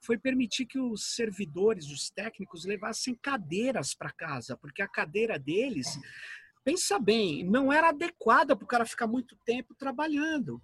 [0.00, 5.98] foi permitir que os servidores, os técnicos, levassem cadeiras para casa, porque a cadeira deles,
[6.64, 10.60] pensa bem, não era adequada para o cara ficar muito tempo trabalhando.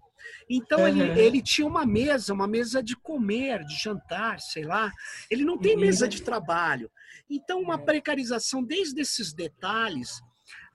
[0.49, 0.89] Então uhum.
[0.89, 4.93] ele, ele tinha uma mesa, uma mesa de comer, de jantar, sei lá.
[5.31, 6.91] Ele não tem mesa de trabalho.
[7.29, 7.79] Então, uma é.
[7.79, 10.21] precarização desde esses detalhes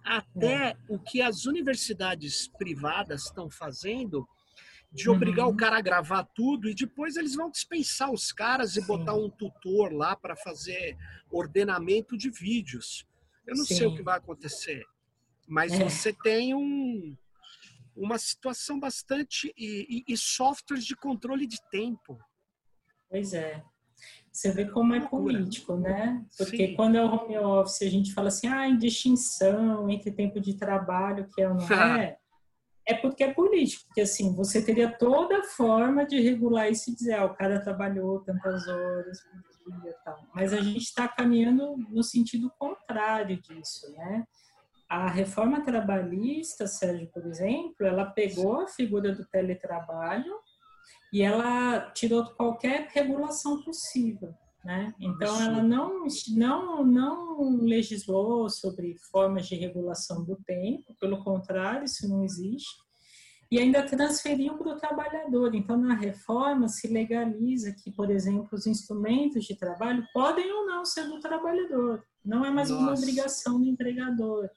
[0.08, 0.78] até é.
[0.88, 4.28] o que as universidades privadas estão fazendo
[4.92, 5.54] de obrigar uhum.
[5.54, 8.88] o cara a gravar tudo e depois eles vão dispensar os caras e Sim.
[8.88, 10.98] botar um tutor lá para fazer
[11.30, 13.06] ordenamento de vídeos.
[13.46, 13.76] Eu não Sim.
[13.76, 14.84] sei o que vai acontecer,
[15.48, 15.84] mas é.
[15.84, 17.16] você tem um,
[17.96, 22.18] uma situação bastante e, e, e softwares de controle de tempo.
[23.10, 23.64] Pois é.
[24.38, 26.24] Você vê como é político, né?
[26.38, 26.76] Porque Sim.
[26.76, 30.54] quando é o home office, a gente fala assim, ah, em distinção entre tempo de
[30.54, 31.66] trabalho, que é ou não
[31.98, 32.20] é,
[32.86, 33.86] é porque é político.
[33.88, 38.20] Porque, assim, você teria toda forma de regular isso e dizer, ah, o cara trabalhou
[38.20, 39.24] tantas horas
[39.64, 40.20] por dia e tal.
[40.36, 44.24] Mas a gente está caminhando no sentido contrário disso, né?
[44.88, 50.32] A reforma trabalhista, Sérgio, por exemplo, ela pegou a figura do teletrabalho
[51.12, 54.34] e ela tirou qualquer regulação possível.
[54.64, 54.94] Né?
[55.00, 62.08] Então, ela não, não, não legislou sobre formas de regulação do tempo, pelo contrário, isso
[62.10, 62.76] não existe,
[63.50, 65.56] e ainda transferiu para o trabalhador.
[65.56, 70.84] Então, na reforma, se legaliza que, por exemplo, os instrumentos de trabalho podem ou não
[70.84, 72.84] ser do trabalhador, não é mais Nossa.
[72.84, 74.50] uma obrigação do empregador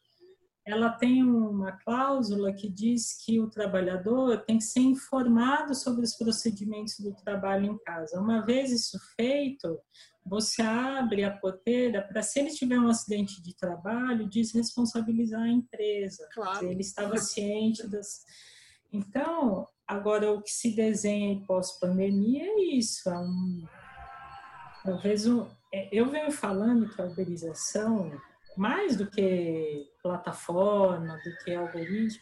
[0.71, 6.15] ela tem uma cláusula que diz que o trabalhador tem que ser informado sobre os
[6.17, 8.21] procedimentos do trabalho em casa.
[8.21, 9.79] Uma vez isso feito,
[10.25, 16.29] você abre a porteira para, se ele tiver um acidente de trabalho, desresponsabilizar a empresa.
[16.33, 16.67] Claro.
[16.67, 18.25] Ele estava ciente das.
[18.93, 23.09] Então, agora o que se desenha em pós-pandemia é isso.
[23.09, 23.67] É um,
[24.85, 28.11] talvez um, é, eu venho falando que a uberização
[28.57, 32.21] mais do que plataforma, do que algoritmo,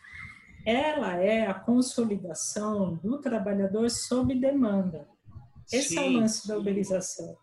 [0.67, 5.09] ela é a consolidação do trabalhador sob demanda.
[5.73, 6.49] Esse sim, é o lance sim.
[6.49, 7.37] da uberização.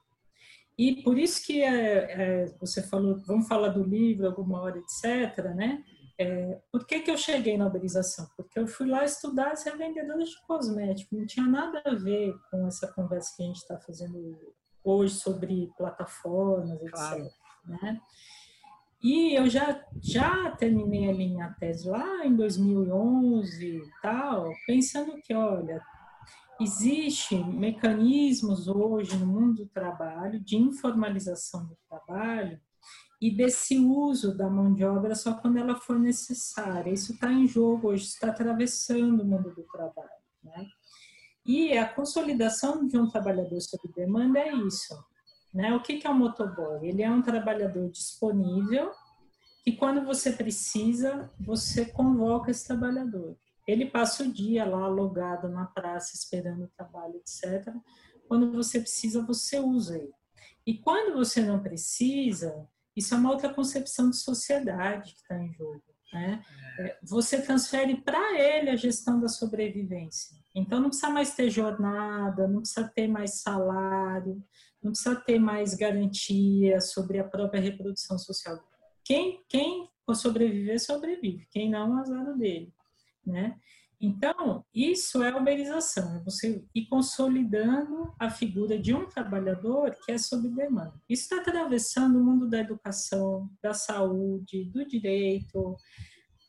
[0.78, 5.45] E por isso que é, é, você falou, vamos falar do livro alguma hora, etc.,
[5.56, 5.84] né?
[6.17, 8.28] É, por que, que eu cheguei na uberização?
[8.38, 12.67] Porque eu fui lá estudar ser vendedora de cosmético, não tinha nada a ver com
[12.67, 16.91] essa conversa que a gente está fazendo hoje sobre plataformas, etc.
[16.91, 17.30] Claro.
[17.65, 18.02] Né?
[19.03, 25.34] E eu já, já terminei a minha tese lá em 2011 e tal, pensando que,
[25.34, 25.81] olha,
[26.60, 32.60] existem mecanismos hoje no mundo do trabalho de informalização do trabalho
[33.21, 36.91] e desse uso da mão de obra só quando ela for necessária.
[36.91, 40.10] Isso está em jogo hoje, está atravessando o mundo do trabalho.
[40.43, 40.67] Né?
[41.45, 44.95] E a consolidação de um trabalhador sob demanda é isso.
[45.56, 45.74] Né?
[45.74, 46.86] O que, que é um motoboy?
[46.86, 48.91] Ele é um trabalhador disponível
[49.65, 53.38] e quando você precisa, você convoca esse trabalhador.
[53.65, 57.74] Ele passa o dia lá alugado na praça esperando o trabalho, etc.
[58.28, 60.13] Quando você precisa, você usa ele.
[60.68, 65.54] E quando você não precisa, isso é uma outra concepção de sociedade que está em
[65.54, 65.82] jogo.
[66.13, 66.44] Né?
[66.80, 70.36] É, você transfere para ele a gestão da sobrevivência.
[70.54, 74.44] Então não precisa mais ter jornada, não precisa ter mais salário,
[74.86, 78.63] não precisa ter mais garantia sobre a própria reprodução social.
[79.04, 81.48] Quem, quem sobreviver, sobrevive.
[81.50, 82.71] Quem não, azar dele,
[83.26, 83.58] né?
[84.00, 90.17] Então, isso é uberização, é você ir consolidando a figura de um trabalhador que é
[90.17, 90.93] sob demanda.
[91.10, 95.78] Isso está atravessando o mundo da educação, da saúde, do direito,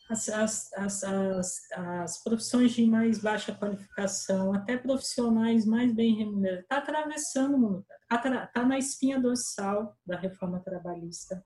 [0.08, 0.72] as, as,
[1.04, 6.62] as, as, profissões de mais baixa qualificação, até profissionais mais bem remunerados.
[6.62, 11.44] Está atravessando está tá na espinha dorsal da reforma trabalhista.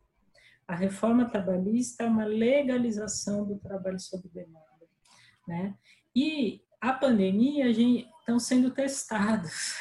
[0.68, 4.86] A reforma trabalhista é uma legalização do trabalho sob demanda,
[5.48, 5.74] né?
[6.14, 9.74] E a pandemia, a gente, estão sendo testados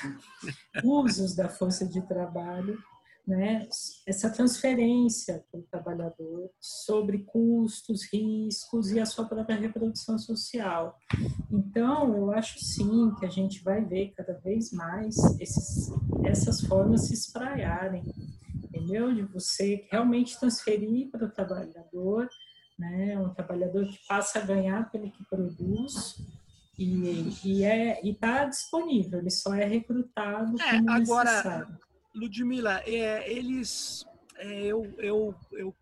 [0.84, 2.82] usos da força de trabalho
[3.30, 3.68] né,
[4.08, 10.98] essa transferência para o trabalhador sobre custos, riscos e a sua própria reprodução social.
[11.52, 15.92] Então, eu acho sim que a gente vai ver cada vez mais esses,
[16.26, 18.04] essas formas se espraiarem,
[18.63, 19.13] entendeu?
[19.13, 22.28] De você realmente transferir para o trabalhador,
[22.80, 26.18] né, um trabalhador que passa a ganhar pelo que produz,
[26.80, 31.88] e, e é está disponível, ele só é recrutado é, como agora, necessário
[32.19, 34.05] Ludmila, é, eles,
[34.36, 35.75] é, eu, eu, eu,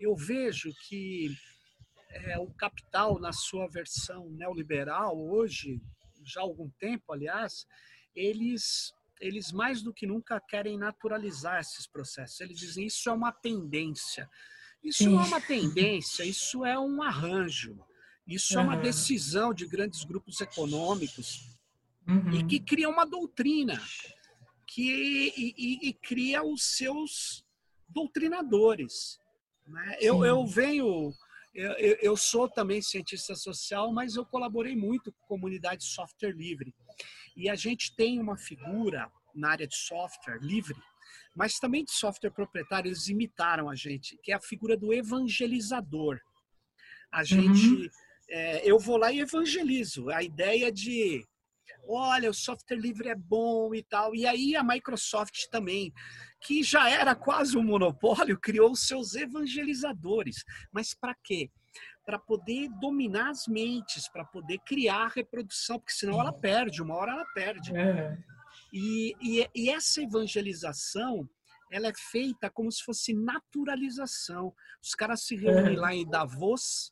[0.00, 1.36] eu vejo que
[2.10, 5.80] é, o capital, na sua versão neoliberal, hoje,
[6.24, 7.66] já há algum tempo, aliás,
[8.14, 12.40] eles, eles mais do que nunca querem naturalizar esses processos.
[12.40, 14.28] Eles dizem isso é uma tendência.
[14.82, 15.10] Isso Sim.
[15.10, 17.78] não é uma tendência, isso é um arranjo.
[18.26, 18.60] Isso uhum.
[18.60, 21.56] é uma decisão de grandes grupos econômicos
[22.06, 22.32] uhum.
[22.32, 23.80] e que cria uma doutrina
[24.66, 27.44] que e, e, e cria os seus
[27.88, 29.18] doutrinadores.
[29.66, 29.96] Né?
[30.00, 31.12] Eu, eu venho,
[31.54, 36.32] eu, eu sou também cientista social, mas eu colaborei muito com a comunidade de software
[36.32, 36.74] livre.
[37.36, 40.76] E a gente tem uma figura na área de software livre,
[41.34, 46.20] mas também de software proprietário, eles imitaram a gente, que é a figura do evangelizador.
[47.10, 47.88] A gente, uhum.
[48.28, 50.10] é, eu vou lá e evangelizo.
[50.10, 51.26] A ideia de
[51.86, 54.14] olha, o software livre é bom e tal.
[54.14, 55.92] E aí a Microsoft também,
[56.40, 60.44] que já era quase um monopólio, criou seus evangelizadores.
[60.72, 61.50] Mas para quê?
[62.04, 66.96] Para poder dominar as mentes, para poder criar a reprodução, porque senão ela perde, uma
[66.96, 67.76] hora ela perde.
[67.76, 68.16] É.
[68.72, 71.28] E, e, e essa evangelização,
[71.70, 74.54] ela é feita como se fosse naturalização.
[74.82, 75.80] Os caras se reúnem é.
[75.80, 76.90] lá em Davos,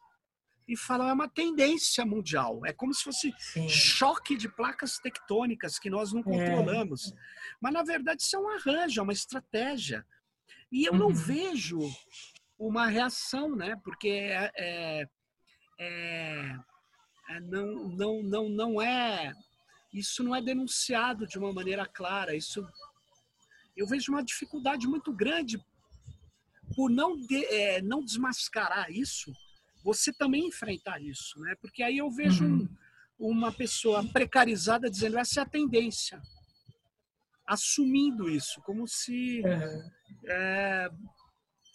[0.70, 2.64] e falam é uma tendência mundial.
[2.64, 3.68] É como se fosse Sim.
[3.68, 6.22] choque de placas tectônicas que nós não é.
[6.22, 7.10] controlamos.
[7.10, 7.16] É.
[7.60, 10.06] Mas, na verdade, isso é um arranjo, é uma estratégia.
[10.70, 10.98] E eu uhum.
[10.98, 11.80] não vejo
[12.56, 13.74] uma reação, né?
[13.82, 15.08] Porque é, é,
[15.80, 16.56] é,
[17.30, 19.32] é, não, não, não, não é
[19.92, 22.36] isso não é denunciado de uma maneira clara.
[22.36, 22.64] Isso
[23.76, 25.60] eu vejo uma dificuldade muito grande
[26.76, 29.32] por não, de, é, não desmascarar isso,
[29.82, 31.54] você também enfrentar isso, né?
[31.60, 32.68] Porque aí eu vejo uhum.
[33.18, 36.20] um, uma pessoa precarizada dizendo essa é a tendência,
[37.46, 39.90] assumindo isso, como se, uhum.
[40.28, 40.90] é,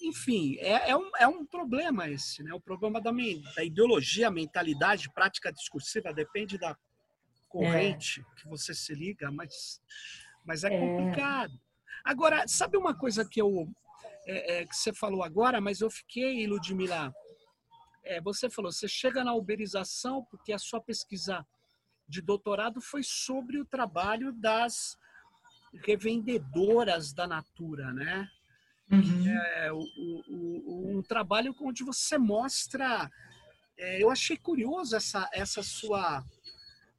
[0.02, 2.54] enfim, é, é, um, é um problema esse, né?
[2.54, 3.12] O problema da,
[3.56, 6.78] da ideologia, mentalidade, prática discursiva depende da
[7.48, 8.42] corrente é.
[8.42, 9.82] que você se liga, mas,
[10.46, 10.80] mas é, é.
[10.80, 11.54] complicado.
[12.04, 13.68] Agora, sabe uma coisa que eu
[14.28, 17.14] é, é, que você falou agora, mas eu fiquei, Ludmila,
[18.06, 21.46] é, você falou, você chega na uberização porque a sua pesquisa
[22.08, 24.98] de doutorado foi sobre o trabalho das
[25.84, 28.30] revendedoras da Natura, né?
[28.92, 29.28] Uhum.
[29.28, 33.10] É, o, o, um trabalho onde você mostra.
[33.78, 36.24] É, eu achei curioso essa, essa sua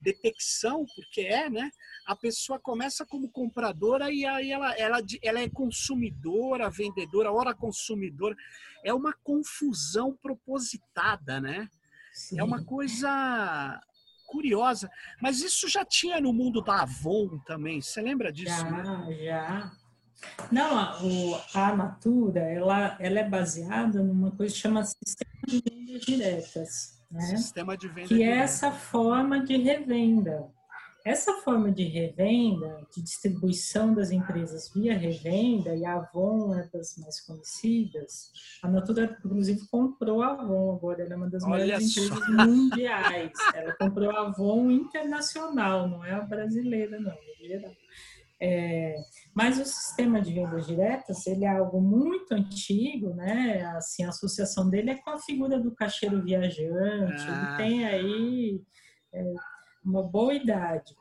[0.07, 1.71] detecção, porque é, né?
[2.07, 8.37] a pessoa começa como compradora e aí ela, ela, ela é consumidora, vendedora, hora consumidora.
[8.85, 11.69] É uma confusão propositada, né?
[12.13, 12.39] Sim.
[12.39, 13.81] É uma coisa
[14.27, 14.89] curiosa.
[15.21, 17.81] Mas isso já tinha no mundo da Avon também.
[17.81, 18.57] Você lembra disso?
[18.57, 19.25] Já, né?
[19.25, 19.73] já.
[20.51, 25.61] Não, a, o, a Natura, ela, ela é baseada numa coisa que chama sistema de
[25.61, 26.96] vendas diretas.
[27.11, 27.21] Né?
[27.21, 30.51] Sistema de venda Que é essa forma de revenda.
[31.07, 36.97] Essa forma de revenda, de distribuição das empresas via revenda, e a Avon é das
[36.99, 42.29] mais conhecidas, a Natura, inclusive, comprou a Avon agora, ela é uma das maiores empresas
[42.29, 43.31] mundiais.
[43.55, 47.73] Ela comprou a Avon internacional, não é a brasileira, não, é geral.
[48.41, 48.95] É,
[49.35, 53.63] mas o sistema de vendas diretas, ele é algo muito antigo, né?
[53.77, 57.57] Assim, a associação dele é com a figura do caixeiro viajante, ah.
[57.57, 58.63] ele tem aí...
[59.13, 59.35] É,
[59.87, 60.95] uma boa idade.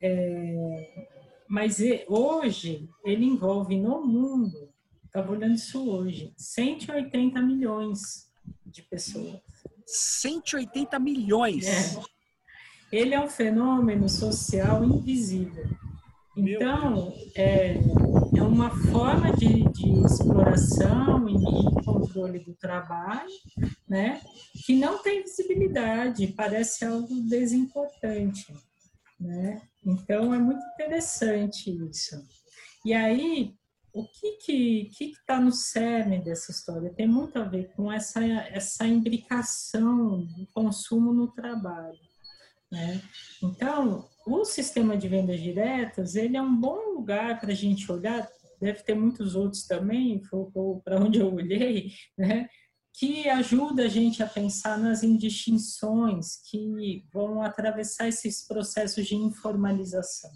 [0.00, 1.06] É,
[1.48, 1.78] mas
[2.08, 4.68] hoje ele envolve no mundo,
[5.06, 8.28] estava olhando isso hoje, 180 milhões
[8.66, 9.40] de pessoas.
[9.86, 11.66] 180 milhões?
[11.66, 12.02] É.
[12.90, 15.64] Ele é um fenômeno social invisível.
[16.36, 17.74] Então, é,
[18.36, 23.30] é uma forma de, de exploração e, e, controle do trabalho,
[23.86, 24.20] né,
[24.64, 28.54] que não tem visibilidade, parece algo desimportante,
[29.20, 29.60] né?
[29.84, 32.16] Então, é muito interessante isso.
[32.84, 33.54] E aí,
[33.92, 38.24] o que que que está no cerne dessa história tem muito a ver com essa
[38.24, 41.98] essa imbricação do consumo no trabalho,
[42.70, 43.02] né?
[43.42, 48.28] Então, o sistema de vendas diretas, ele é um bom lugar para a gente olhar,
[48.60, 50.20] deve ter muitos outros também,
[50.84, 52.48] para onde eu olhei, né?
[52.94, 60.30] que ajuda a gente a pensar nas indistinções que vão atravessar esses processos de informalização.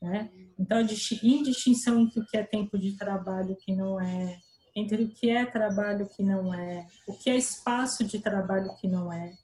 [0.00, 0.30] Né?
[0.58, 4.38] Então, a indistinção entre o que é tempo de trabalho e o que não é,
[4.74, 8.18] entre o que é trabalho e o que não é, o que é espaço de
[8.20, 9.34] trabalho e o que não é,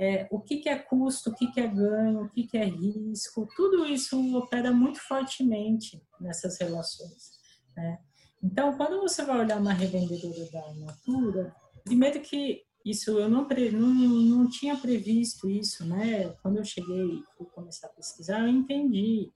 [0.00, 2.64] é, o que, que, é custo, o que, que é ganho, o que, que, é
[2.64, 7.32] risco, tudo isso opera muito fortemente nessas relações.
[7.76, 7.98] Né?
[8.42, 13.88] Então, quando você vai olhar uma revendedora da Natura, primeiro que isso eu não, não,
[13.90, 16.30] não tinha previsto isso, né?
[16.42, 19.30] Quando eu cheguei e começar a pesquisar, eu entendi.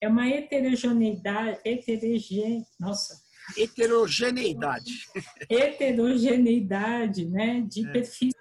[0.00, 3.20] É uma heterogeneidade, heterogene, nossa,
[3.58, 4.92] heterogeneidade.
[5.50, 7.90] Heterogeneidade, né, de é.
[7.90, 8.32] perfis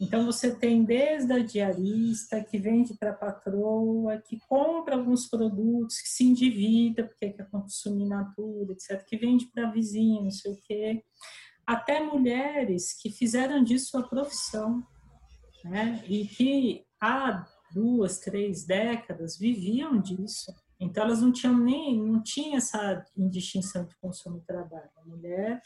[0.00, 6.00] então, você tem desde a diarista, que vende para a patroa, que compra alguns produtos,
[6.00, 10.52] que se endivida, porque quer consumir natura, etc., que vende para a vizinha, não sei
[10.52, 11.04] o quê,
[11.66, 14.82] até mulheres que fizeram disso a profissão,
[15.66, 16.02] né?
[16.08, 20.50] e que há duas, três décadas viviam disso.
[20.80, 24.88] Então, elas não tinham nem, não tinha essa indistinção de consumo e trabalho.
[24.96, 25.60] A mulher,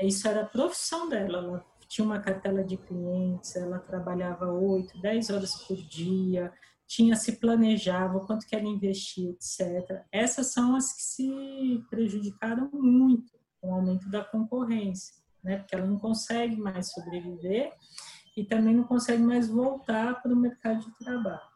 [0.00, 5.30] isso era a profissão dela, ela tinha uma cartela de clientes, ela trabalhava 8, 10
[5.30, 6.52] horas por dia,
[6.86, 10.04] tinha se planejava quanto que ela investia, etc.
[10.12, 15.58] Essas são as que se prejudicaram muito com o aumento da concorrência, né?
[15.58, 17.72] Porque ela não consegue mais sobreviver
[18.36, 21.54] e também não consegue mais voltar para o mercado de trabalho.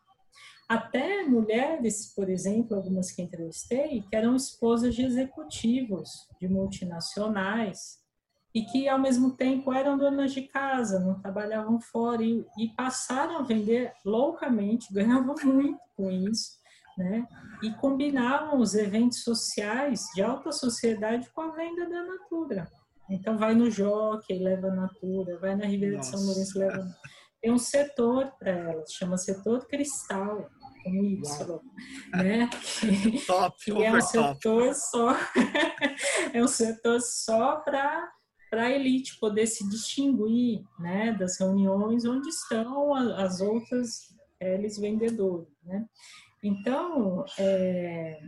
[0.69, 7.99] Até mulheres, por exemplo, algumas que entrevistei, que eram esposas de executivos de multinacionais,
[8.55, 13.39] e que ao mesmo tempo eram donas de casa, não trabalhavam fora e, e passaram
[13.39, 16.59] a vender loucamente, ganhavam muito com isso,
[16.97, 17.27] né?
[17.63, 22.69] E combinavam os eventos sociais de alta sociedade com a venda da Natura.
[23.11, 26.11] Então vai no Jockey, leva a Natura, vai na Ribeira Nossa.
[26.11, 26.87] de São Lourenço, leva.
[27.41, 30.51] Tem um setor para elas, chama setor cristal,
[30.83, 31.61] com Y,
[32.13, 32.51] né?
[32.81, 35.17] Que, top, que é um setor só,
[36.33, 38.11] é um setor só para
[38.51, 45.49] para a elite poder se distinguir né, das reuniões onde estão as outras eles vendedores.
[45.65, 45.87] Né?
[46.43, 48.21] Então, é,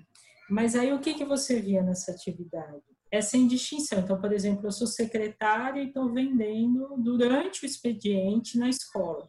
[0.49, 2.83] mas aí o que, que você via nessa atividade?
[3.11, 4.01] Essa indistinção.
[4.01, 9.29] Então, por exemplo, eu sou secretária e estou vendendo durante o expediente na escola.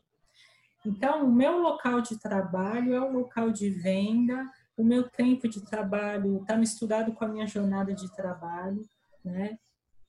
[0.86, 5.64] Então, o meu local de trabalho é o local de venda, o meu tempo de
[5.64, 8.82] trabalho está misturado com a minha jornada de trabalho,
[9.24, 9.58] né?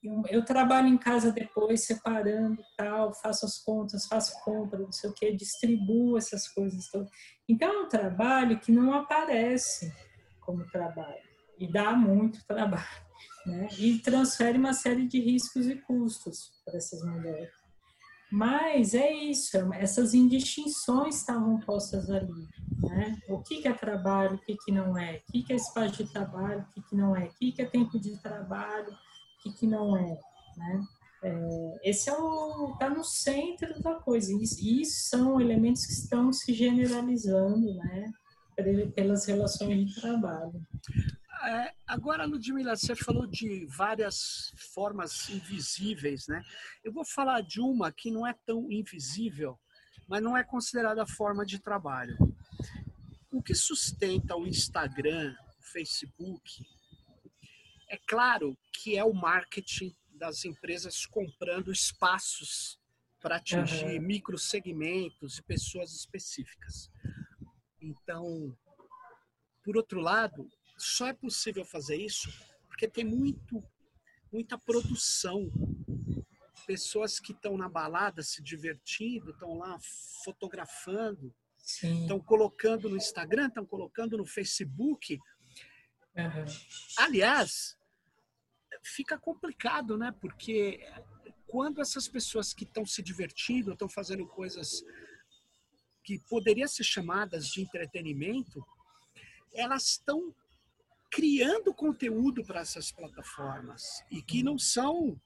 [0.02, 5.10] Eu, eu, trabalho em casa depois, separando tal, faço as contas, faço compra, não sei
[5.10, 7.08] o que, distribuo essas coisas todas.
[7.48, 9.92] Então, é um trabalho que não aparece
[10.40, 11.22] como trabalho
[11.56, 13.06] e dá muito trabalho,
[13.46, 13.68] né?
[13.78, 17.62] E transfere uma série de riscos e custos para essas mulheres.
[18.32, 22.48] Mas é isso, essas indistinções estavam postas ali.
[22.80, 23.18] Né?
[23.28, 26.62] O que, é trabalho, o que, que não é, o que, é espaço de trabalho,
[26.62, 28.96] o que, que não é, o que, é tempo de trabalho,
[29.42, 30.18] que, que não é,
[30.56, 30.86] né?
[31.24, 36.32] É, esse é o está no centro da coisa e isso são elementos que estão
[36.32, 38.10] se generalizando, né?
[38.94, 40.60] Pelas relações de trabalho.
[41.44, 46.42] É, agora, Ludmila, você falou de várias formas invisíveis, né?
[46.84, 49.58] Eu vou falar de uma que não é tão invisível,
[50.08, 52.16] mas não é considerada forma de trabalho.
[53.30, 56.64] O que sustenta o Instagram, o Facebook,
[57.92, 62.80] é claro que é o marketing das empresas comprando espaços
[63.20, 64.00] para atingir uhum.
[64.00, 66.90] microsegmentos e pessoas específicas.
[67.78, 68.56] Então,
[69.62, 72.32] por outro lado, só é possível fazer isso
[72.66, 73.62] porque tem muito,
[74.32, 75.52] muita produção.
[76.66, 79.78] Pessoas que estão na balada se divertindo, estão lá
[80.24, 85.18] fotografando, estão colocando no Instagram, estão colocando no Facebook.
[86.16, 86.44] Uhum.
[86.96, 87.76] Aliás,
[88.82, 90.14] fica complicado, né?
[90.20, 90.86] Porque
[91.46, 94.82] quando essas pessoas que estão se divertindo, estão fazendo coisas
[96.02, 98.64] que poderiam ser chamadas de entretenimento,
[99.54, 100.34] elas estão
[101.10, 105.20] criando conteúdo para essas plataformas e que não são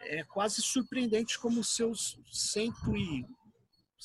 [0.00, 3.24] é, quase surpreendentes como seus cento e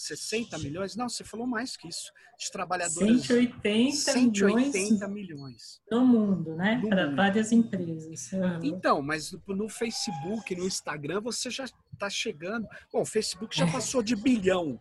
[0.01, 0.95] 60 milhões?
[0.95, 2.11] Não, você falou mais que isso.
[2.39, 3.25] De trabalhadores.
[3.25, 5.81] 180, 180 milhões, milhões.
[5.91, 6.81] No mundo, né?
[6.87, 8.31] Para várias empresas.
[8.63, 12.67] Então, mas no, no, Facebook, no Instagram, você já está chegando.
[12.91, 13.71] Bom, o Facebook já é.
[13.71, 14.79] passou de bilhão.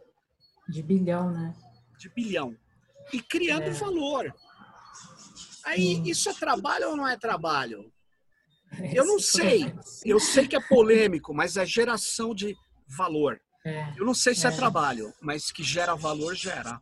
[0.69, 1.55] De bilhão, né?
[1.99, 2.57] De bilhão.
[3.13, 3.71] E criando é.
[3.71, 4.35] valor.
[5.65, 6.03] Aí, hum.
[6.07, 7.93] isso é trabalho ou não é trabalho?
[8.95, 9.75] Eu não sei.
[10.05, 12.57] Eu sei que é polêmico, mas é geração de
[12.87, 13.41] valor.
[13.65, 14.51] É, eu não sei se é.
[14.51, 14.57] é.
[14.57, 16.81] trabalho, mas que gera valor, gera.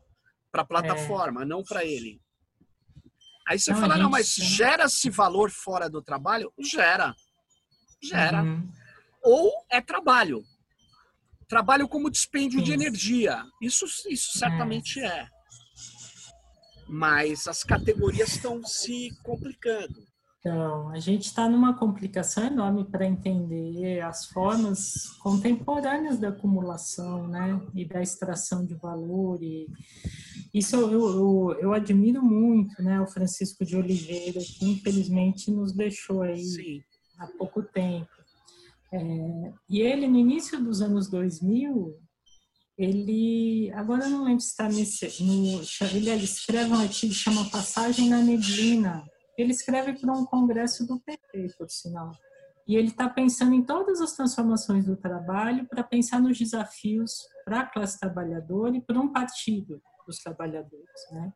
[0.51, 1.45] Para a plataforma, é.
[1.45, 2.21] não para ele.
[3.47, 6.53] Aí você não, fala, gente, não, mas gera-se valor fora do trabalho?
[6.59, 7.15] Gera.
[8.03, 8.43] Gera.
[8.43, 8.71] Uhum.
[9.23, 10.43] Ou é trabalho.
[11.49, 13.43] Trabalho como dispêndio de energia.
[13.61, 14.39] Isso, isso é.
[14.39, 15.27] certamente é.
[16.87, 20.08] Mas as categorias estão se complicando.
[20.49, 27.61] Então, a gente está numa complicação enorme para entender as formas contemporâneas da acumulação, né,
[27.75, 29.43] e da extração de valor.
[29.43, 29.67] E
[30.55, 36.23] isso eu, eu, eu admiro muito, né, o Francisco de Oliveira, que infelizmente nos deixou
[36.23, 36.81] aí Sim.
[37.19, 38.09] há pouco tempo.
[38.91, 41.95] É, e ele, no início dos anos 2000,
[42.79, 45.61] ele, agora eu não lembro se está nesse, no,
[45.95, 49.05] ele escreve um artigo que chama Passagem na Neblina,
[49.39, 52.13] ele escreve para um congresso do PT, por sinal.
[52.67, 57.61] E ele está pensando em todas as transformações do trabalho para pensar nos desafios para
[57.61, 61.33] a classe trabalhadora e para um partido dos trabalhadores, né?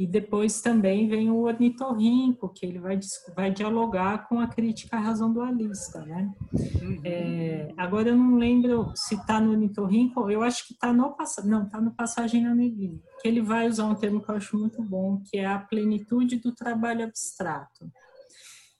[0.00, 2.98] E depois também vem o ornitorrinco, que ele vai,
[3.36, 6.32] vai dialogar com a crítica à razão dualista, né?
[6.54, 7.02] Uhum.
[7.04, 11.64] É, agora eu não lembro se está no ornitorrinco, eu acho que está no não,
[11.64, 14.82] está no Passagem na Neblina, que ele vai usar um termo que eu acho muito
[14.82, 17.92] bom, que é a plenitude do trabalho abstrato.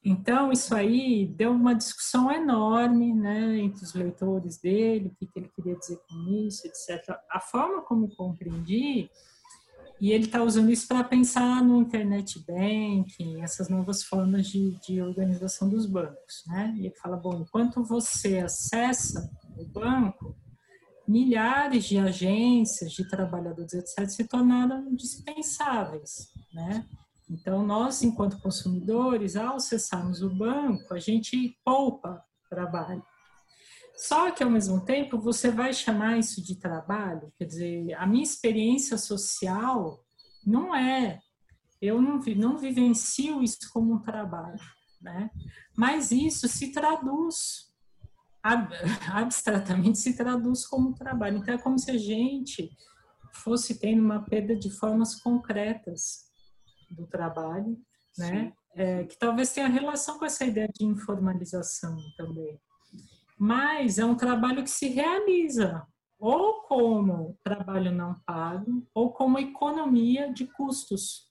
[0.03, 5.39] Então, isso aí deu uma discussão enorme né, entre os leitores dele, o que, que
[5.39, 7.15] ele queria dizer com isso, etc.
[7.31, 9.11] A forma como compreendi
[10.01, 15.03] e ele está usando isso para pensar no internet banking, essas novas formas de, de
[15.03, 16.43] organização dos bancos.
[16.47, 16.75] Né?
[16.79, 20.35] E ele fala, bom, enquanto você acessa o banco,
[21.07, 26.29] milhares de agências, de trabalhadores, etc., se tornaram dispensáveis.
[26.55, 26.87] Né?
[27.29, 33.03] Então, nós, enquanto consumidores, ao acessarmos o banco, a gente poupa trabalho.
[34.01, 37.31] Só que, ao mesmo tempo, você vai chamar isso de trabalho?
[37.37, 40.03] Quer dizer, a minha experiência social
[40.45, 41.21] não é.
[41.83, 44.59] Eu não, não vivencio isso como um trabalho,
[45.03, 45.31] né?
[45.77, 47.75] Mas isso se traduz,
[49.13, 51.37] abstratamente se traduz como trabalho.
[51.37, 52.71] Então, é como se a gente
[53.35, 56.25] fosse tendo uma perda de formas concretas
[56.91, 57.79] do trabalho,
[58.17, 58.55] né?
[58.75, 62.59] É, que talvez tenha relação com essa ideia de informalização também
[63.41, 65.83] mas é um trabalho que se realiza
[66.19, 71.27] ou como trabalho não pago ou como economia de custos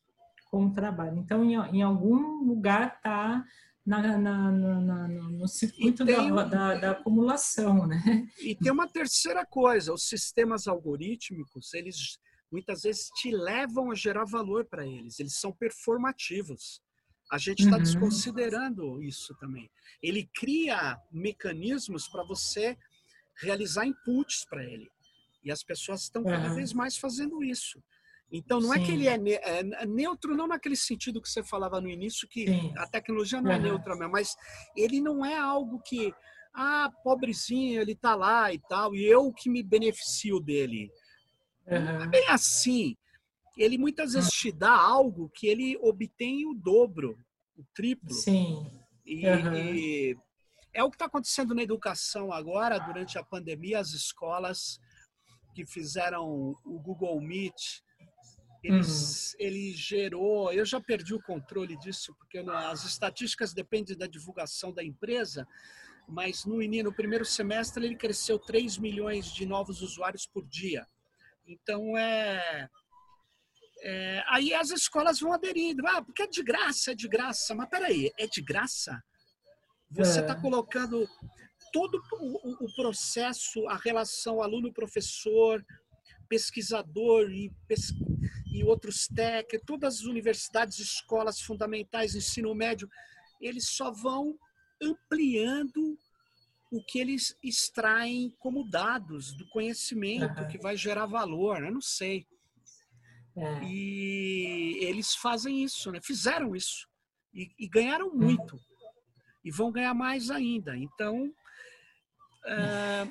[0.49, 1.19] com o trabalho.
[1.19, 3.45] Então, em, em algum lugar está
[3.85, 8.27] na, na, na, no circuito tem, da, da, da, acumulação, né?
[8.41, 12.17] E tem uma terceira coisa: os sistemas algorítmicos, eles
[12.51, 15.19] muitas vezes te levam a gerar valor para eles.
[15.19, 16.81] Eles são performativos.
[17.29, 17.83] A gente está uhum.
[17.83, 19.69] desconsiderando isso também.
[20.01, 22.77] Ele cria mecanismos para você
[23.41, 24.89] realizar inputs para ele.
[25.43, 26.55] E as pessoas estão cada uhum.
[26.55, 27.81] vez mais fazendo isso.
[28.31, 28.81] Então, não Sim.
[28.81, 32.27] é que ele é, ne é, neutro, não naquele sentido que você falava no início,
[32.27, 32.73] que Sim.
[32.77, 33.57] a tecnologia não uhum.
[33.57, 34.35] é neutra mesmo, mas
[34.75, 36.13] ele não é algo que,
[36.53, 40.91] ah, pobrezinho, ele está lá e tal, e eu que me beneficio dele.
[41.67, 42.95] Não é bem assim
[43.59, 47.19] ele muitas vezes te dá algo que ele obtém o dobro,
[47.57, 48.13] o triplo.
[48.13, 48.65] Sim.
[49.05, 49.55] E, uhum.
[49.55, 50.17] e
[50.73, 54.79] é o que está acontecendo na educação agora, durante a pandemia, as escolas
[55.53, 57.81] que fizeram o Google Meet,
[58.63, 59.39] eles, uhum.
[59.39, 60.53] ele gerou.
[60.53, 65.45] Eu já perdi o controle disso, porque as estatísticas dependem da divulgação da empresa,
[66.07, 70.87] mas no, no primeiro semestre ele cresceu 3 milhões de novos usuários por dia.
[71.45, 72.69] Então é
[73.81, 77.55] é, aí as escolas vão aderindo, ah, porque é de graça, é de graça.
[77.55, 79.01] Mas peraí, é de graça?
[79.91, 80.41] Você está é.
[80.41, 81.07] colocando
[81.71, 85.65] todo o, o, processo, a relação aluno-professor,
[86.27, 87.91] pesquisador e, pes,
[88.53, 92.89] e outros técnicos, todas as universidades, escolas fundamentais, ensino médio,
[93.41, 94.37] eles só vão
[94.81, 95.97] ampliando
[96.71, 100.47] o que eles extraem como dados do conhecimento uhum.
[100.47, 101.63] que vai gerar valor.
[101.63, 102.27] Eu não sei.
[103.39, 103.63] É.
[103.63, 105.99] E eles fazem isso, né?
[106.01, 106.87] fizeram isso
[107.33, 108.17] e, e ganharam uhum.
[108.17, 108.59] muito hum.
[109.43, 110.75] e vão ganhar mais ainda.
[110.77, 111.33] Então
[112.45, 113.07] é,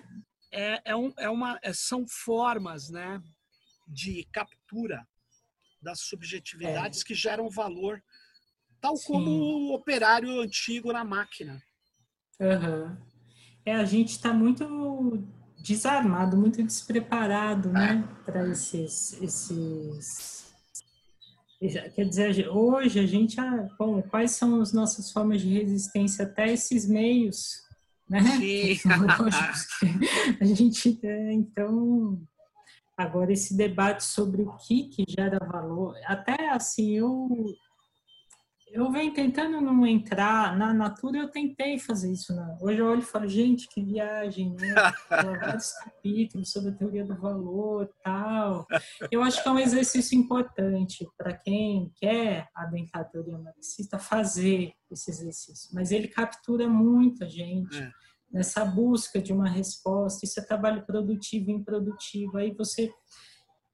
[0.50, 3.22] é, é, um, é uma, é, são formas, né,
[3.86, 5.06] de captura
[5.80, 7.04] das subjetividades é.
[7.04, 8.02] que geram valor,
[8.80, 9.06] tal Sim.
[9.06, 11.62] como o operário antigo na máquina.
[12.40, 12.96] Uhum.
[13.64, 14.64] É, a gente está muito
[15.60, 20.38] desarmado, muito despreparado, né, para esses, esses
[21.94, 26.52] Quer dizer, hoje a gente, ah, bom, quais são as nossas formas de resistência até
[26.52, 27.64] esses meios,
[28.08, 28.20] né?
[28.38, 28.78] Sim.
[30.40, 32.20] a gente, é, então,
[32.96, 37.28] agora esse debate sobre o que que gera valor, até assim, eu
[38.70, 42.34] eu venho tentando não entrar na natura, eu tentei fazer isso.
[42.34, 42.58] Né?
[42.60, 44.74] Hoje eu olho e falo, gente, que viagem, né?
[45.08, 48.66] Vários capítulos sobre a teoria do valor tal.
[49.10, 54.72] Eu acho que é um exercício importante para quem quer adentrar a teoria marxista fazer
[54.90, 55.70] esse exercício.
[55.72, 57.90] Mas ele captura muita gente é.
[58.30, 60.24] nessa busca de uma resposta.
[60.24, 62.36] Isso é trabalho produtivo e improdutivo.
[62.36, 62.92] Aí você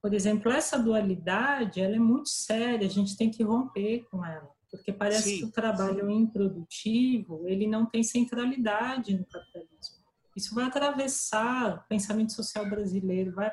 [0.00, 4.53] por exemplo, essa dualidade, ela é muito séria, a gente tem que romper com ela
[4.76, 5.38] porque parece Sim.
[5.38, 10.04] que o trabalho improdutivo ele não tem centralidade no capitalismo.
[10.36, 13.52] Isso vai atravessar o pensamento social brasileiro, vai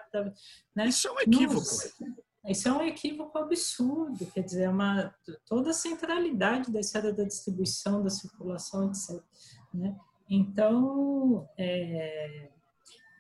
[0.76, 0.88] né?
[0.88, 1.60] Isso é um equívoco.
[1.60, 1.94] Nossa,
[2.48, 5.14] isso é um equívoco absurdo, quer dizer, é uma,
[5.46, 9.22] toda a centralidade da esfera da distribuição, da circulação, etc.
[9.72, 9.96] Né?
[10.28, 12.50] Então, é,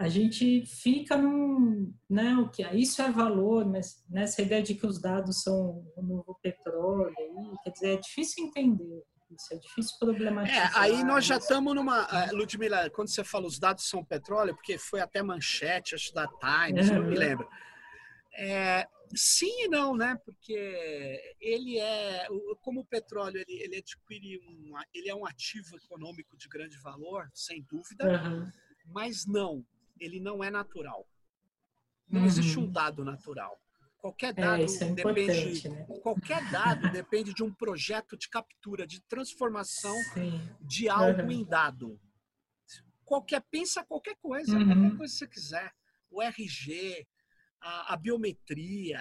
[0.01, 4.87] a gente fica num, né, o que isso é valor, mas nessa ideia de que
[4.87, 7.13] os dados são o novo petróleo,
[7.63, 9.03] quer dizer, é difícil entender.
[9.29, 10.75] Isso é difícil problematizar.
[10.75, 12.07] É, aí nós já estamos numa.
[12.11, 16.27] Eh, Ludmila, quando você fala os dados são petróleo, porque foi até manchete, acho da
[16.27, 16.95] Times, é.
[16.95, 17.47] não me lembro.
[18.33, 20.17] É, sim e não, né?
[20.25, 22.27] Porque ele é,
[22.61, 27.29] como o petróleo, ele, ele adquire um, ele é um ativo econômico de grande valor,
[27.35, 28.51] sem dúvida, uhum.
[28.87, 29.63] mas não
[30.01, 31.07] ele não é natural.
[32.09, 32.27] Não uhum.
[32.27, 33.61] existe um dado natural.
[33.97, 35.85] Qualquer é, dado é, é depende, né?
[36.01, 40.41] qualquer dado depende de um projeto de captura, de transformação Sim.
[40.59, 41.31] de algo uhum.
[41.31, 42.01] em dado.
[43.05, 44.65] Qualquer pensa qualquer coisa, uhum.
[44.65, 45.71] qualquer coisa que você quiser.
[46.09, 47.07] O RG,
[47.61, 48.99] a, a biometria,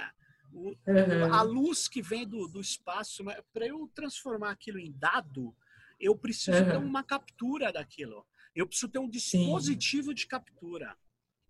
[0.52, 1.32] o, uhum.
[1.32, 3.24] a luz que vem do, do espaço.
[3.52, 5.56] Para eu transformar aquilo em dado,
[5.98, 8.26] eu preciso ter uma captura daquilo.
[8.54, 10.14] Eu preciso ter um dispositivo Sim.
[10.14, 10.96] de captura.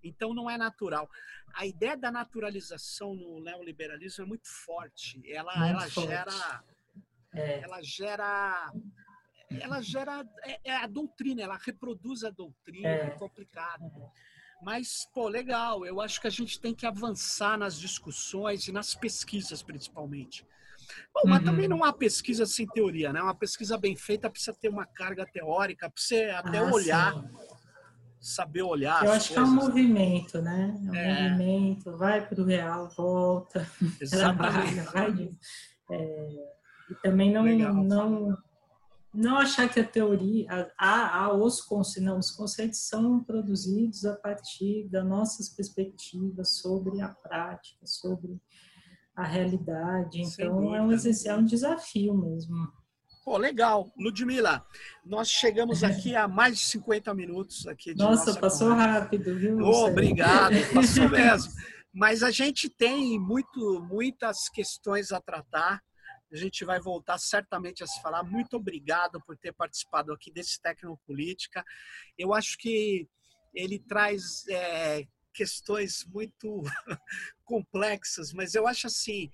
[0.02, 1.08] Então não é natural.
[1.54, 5.20] A ideia da naturalização no neoliberalismo é muito forte.
[5.30, 6.08] Ela, muito ela forte.
[6.08, 6.64] gera,
[7.34, 7.60] é.
[7.60, 8.72] ela gera,
[9.50, 11.42] ela gera é, é, a doutrina.
[11.42, 12.88] Ela reproduz a doutrina.
[12.88, 13.84] É, é complicado.
[14.62, 15.84] Mas, pô, legal.
[15.84, 20.46] Eu acho que a gente tem que avançar nas discussões e nas pesquisas, principalmente.
[21.14, 21.44] Bom, mas uhum.
[21.44, 23.22] também não há pesquisa sem teoria, né?
[23.22, 27.14] Uma pesquisa bem feita precisa ter uma carga teórica, precisa até ah, olhar.
[27.14, 27.60] Sim
[28.20, 29.02] saber olhar.
[29.04, 29.28] Eu acho coisas.
[29.28, 30.78] que é um movimento, né?
[30.86, 31.30] É um é.
[31.30, 33.66] movimento, vai para o real, volta,
[34.10, 35.30] trabalha, vai.
[35.90, 36.28] É,
[36.90, 37.44] e também não,
[37.82, 38.38] não,
[39.12, 41.66] não achar que a teoria, há, os,
[41.98, 48.38] não, os conceitos são produzidos a partir das nossas perspectivas sobre a prática, sobre
[49.14, 50.20] a realidade.
[50.20, 52.80] Então, é um, é um desafio mesmo.
[53.24, 53.92] Pô, legal.
[53.98, 54.64] Ludmila,
[55.04, 57.94] nós chegamos aqui a mais de 50 minutos aqui.
[57.94, 58.92] nossa, nossa passou conversa.
[58.92, 59.58] rápido, viu?
[59.58, 61.52] Oh, obrigado, passou mesmo.
[61.92, 65.82] Mas a gente tem muito, muitas questões a tratar.
[66.32, 68.22] A gente vai voltar certamente a se falar.
[68.22, 71.64] Muito obrigado por ter participado aqui desse Tecnopolítica.
[72.16, 73.08] Eu acho que
[73.52, 76.62] ele traz é, questões muito
[77.44, 79.30] complexas, mas eu acho assim,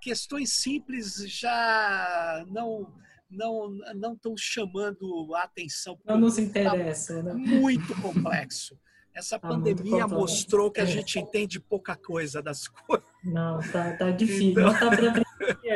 [0.00, 2.92] questões simples já não
[3.30, 5.98] não não estão chamando a atenção.
[6.04, 7.34] Não nos interessa, tá né?
[7.34, 8.78] Muito complexo.
[9.14, 10.86] Essa tá pandemia mostrou que a é.
[10.86, 13.04] gente entende pouca coisa das coisas.
[13.24, 14.52] Não, tá, tá difícil.
[14.52, 14.64] Então...
[14.64, 15.22] Não tá para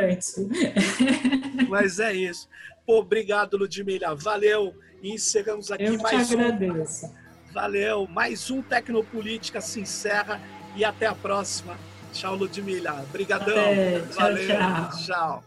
[0.08, 0.36] antes.
[1.68, 2.48] Mas é isso.
[2.86, 4.14] Pô, obrigado, Ludmila.
[4.14, 4.74] Valeu.
[5.02, 7.06] E encerramos aqui Eu mais te agradeço.
[7.06, 7.21] um.
[7.52, 8.08] Valeu.
[8.10, 10.40] Mais um Tecnopolítica se encerra
[10.74, 11.76] e até a próxima.
[12.12, 13.04] Tchau, Ludmila.
[13.08, 13.54] Obrigadão.
[13.54, 14.00] Até.
[14.00, 14.48] Tchau, Valeu.
[14.48, 15.04] tchau.
[15.04, 15.44] tchau.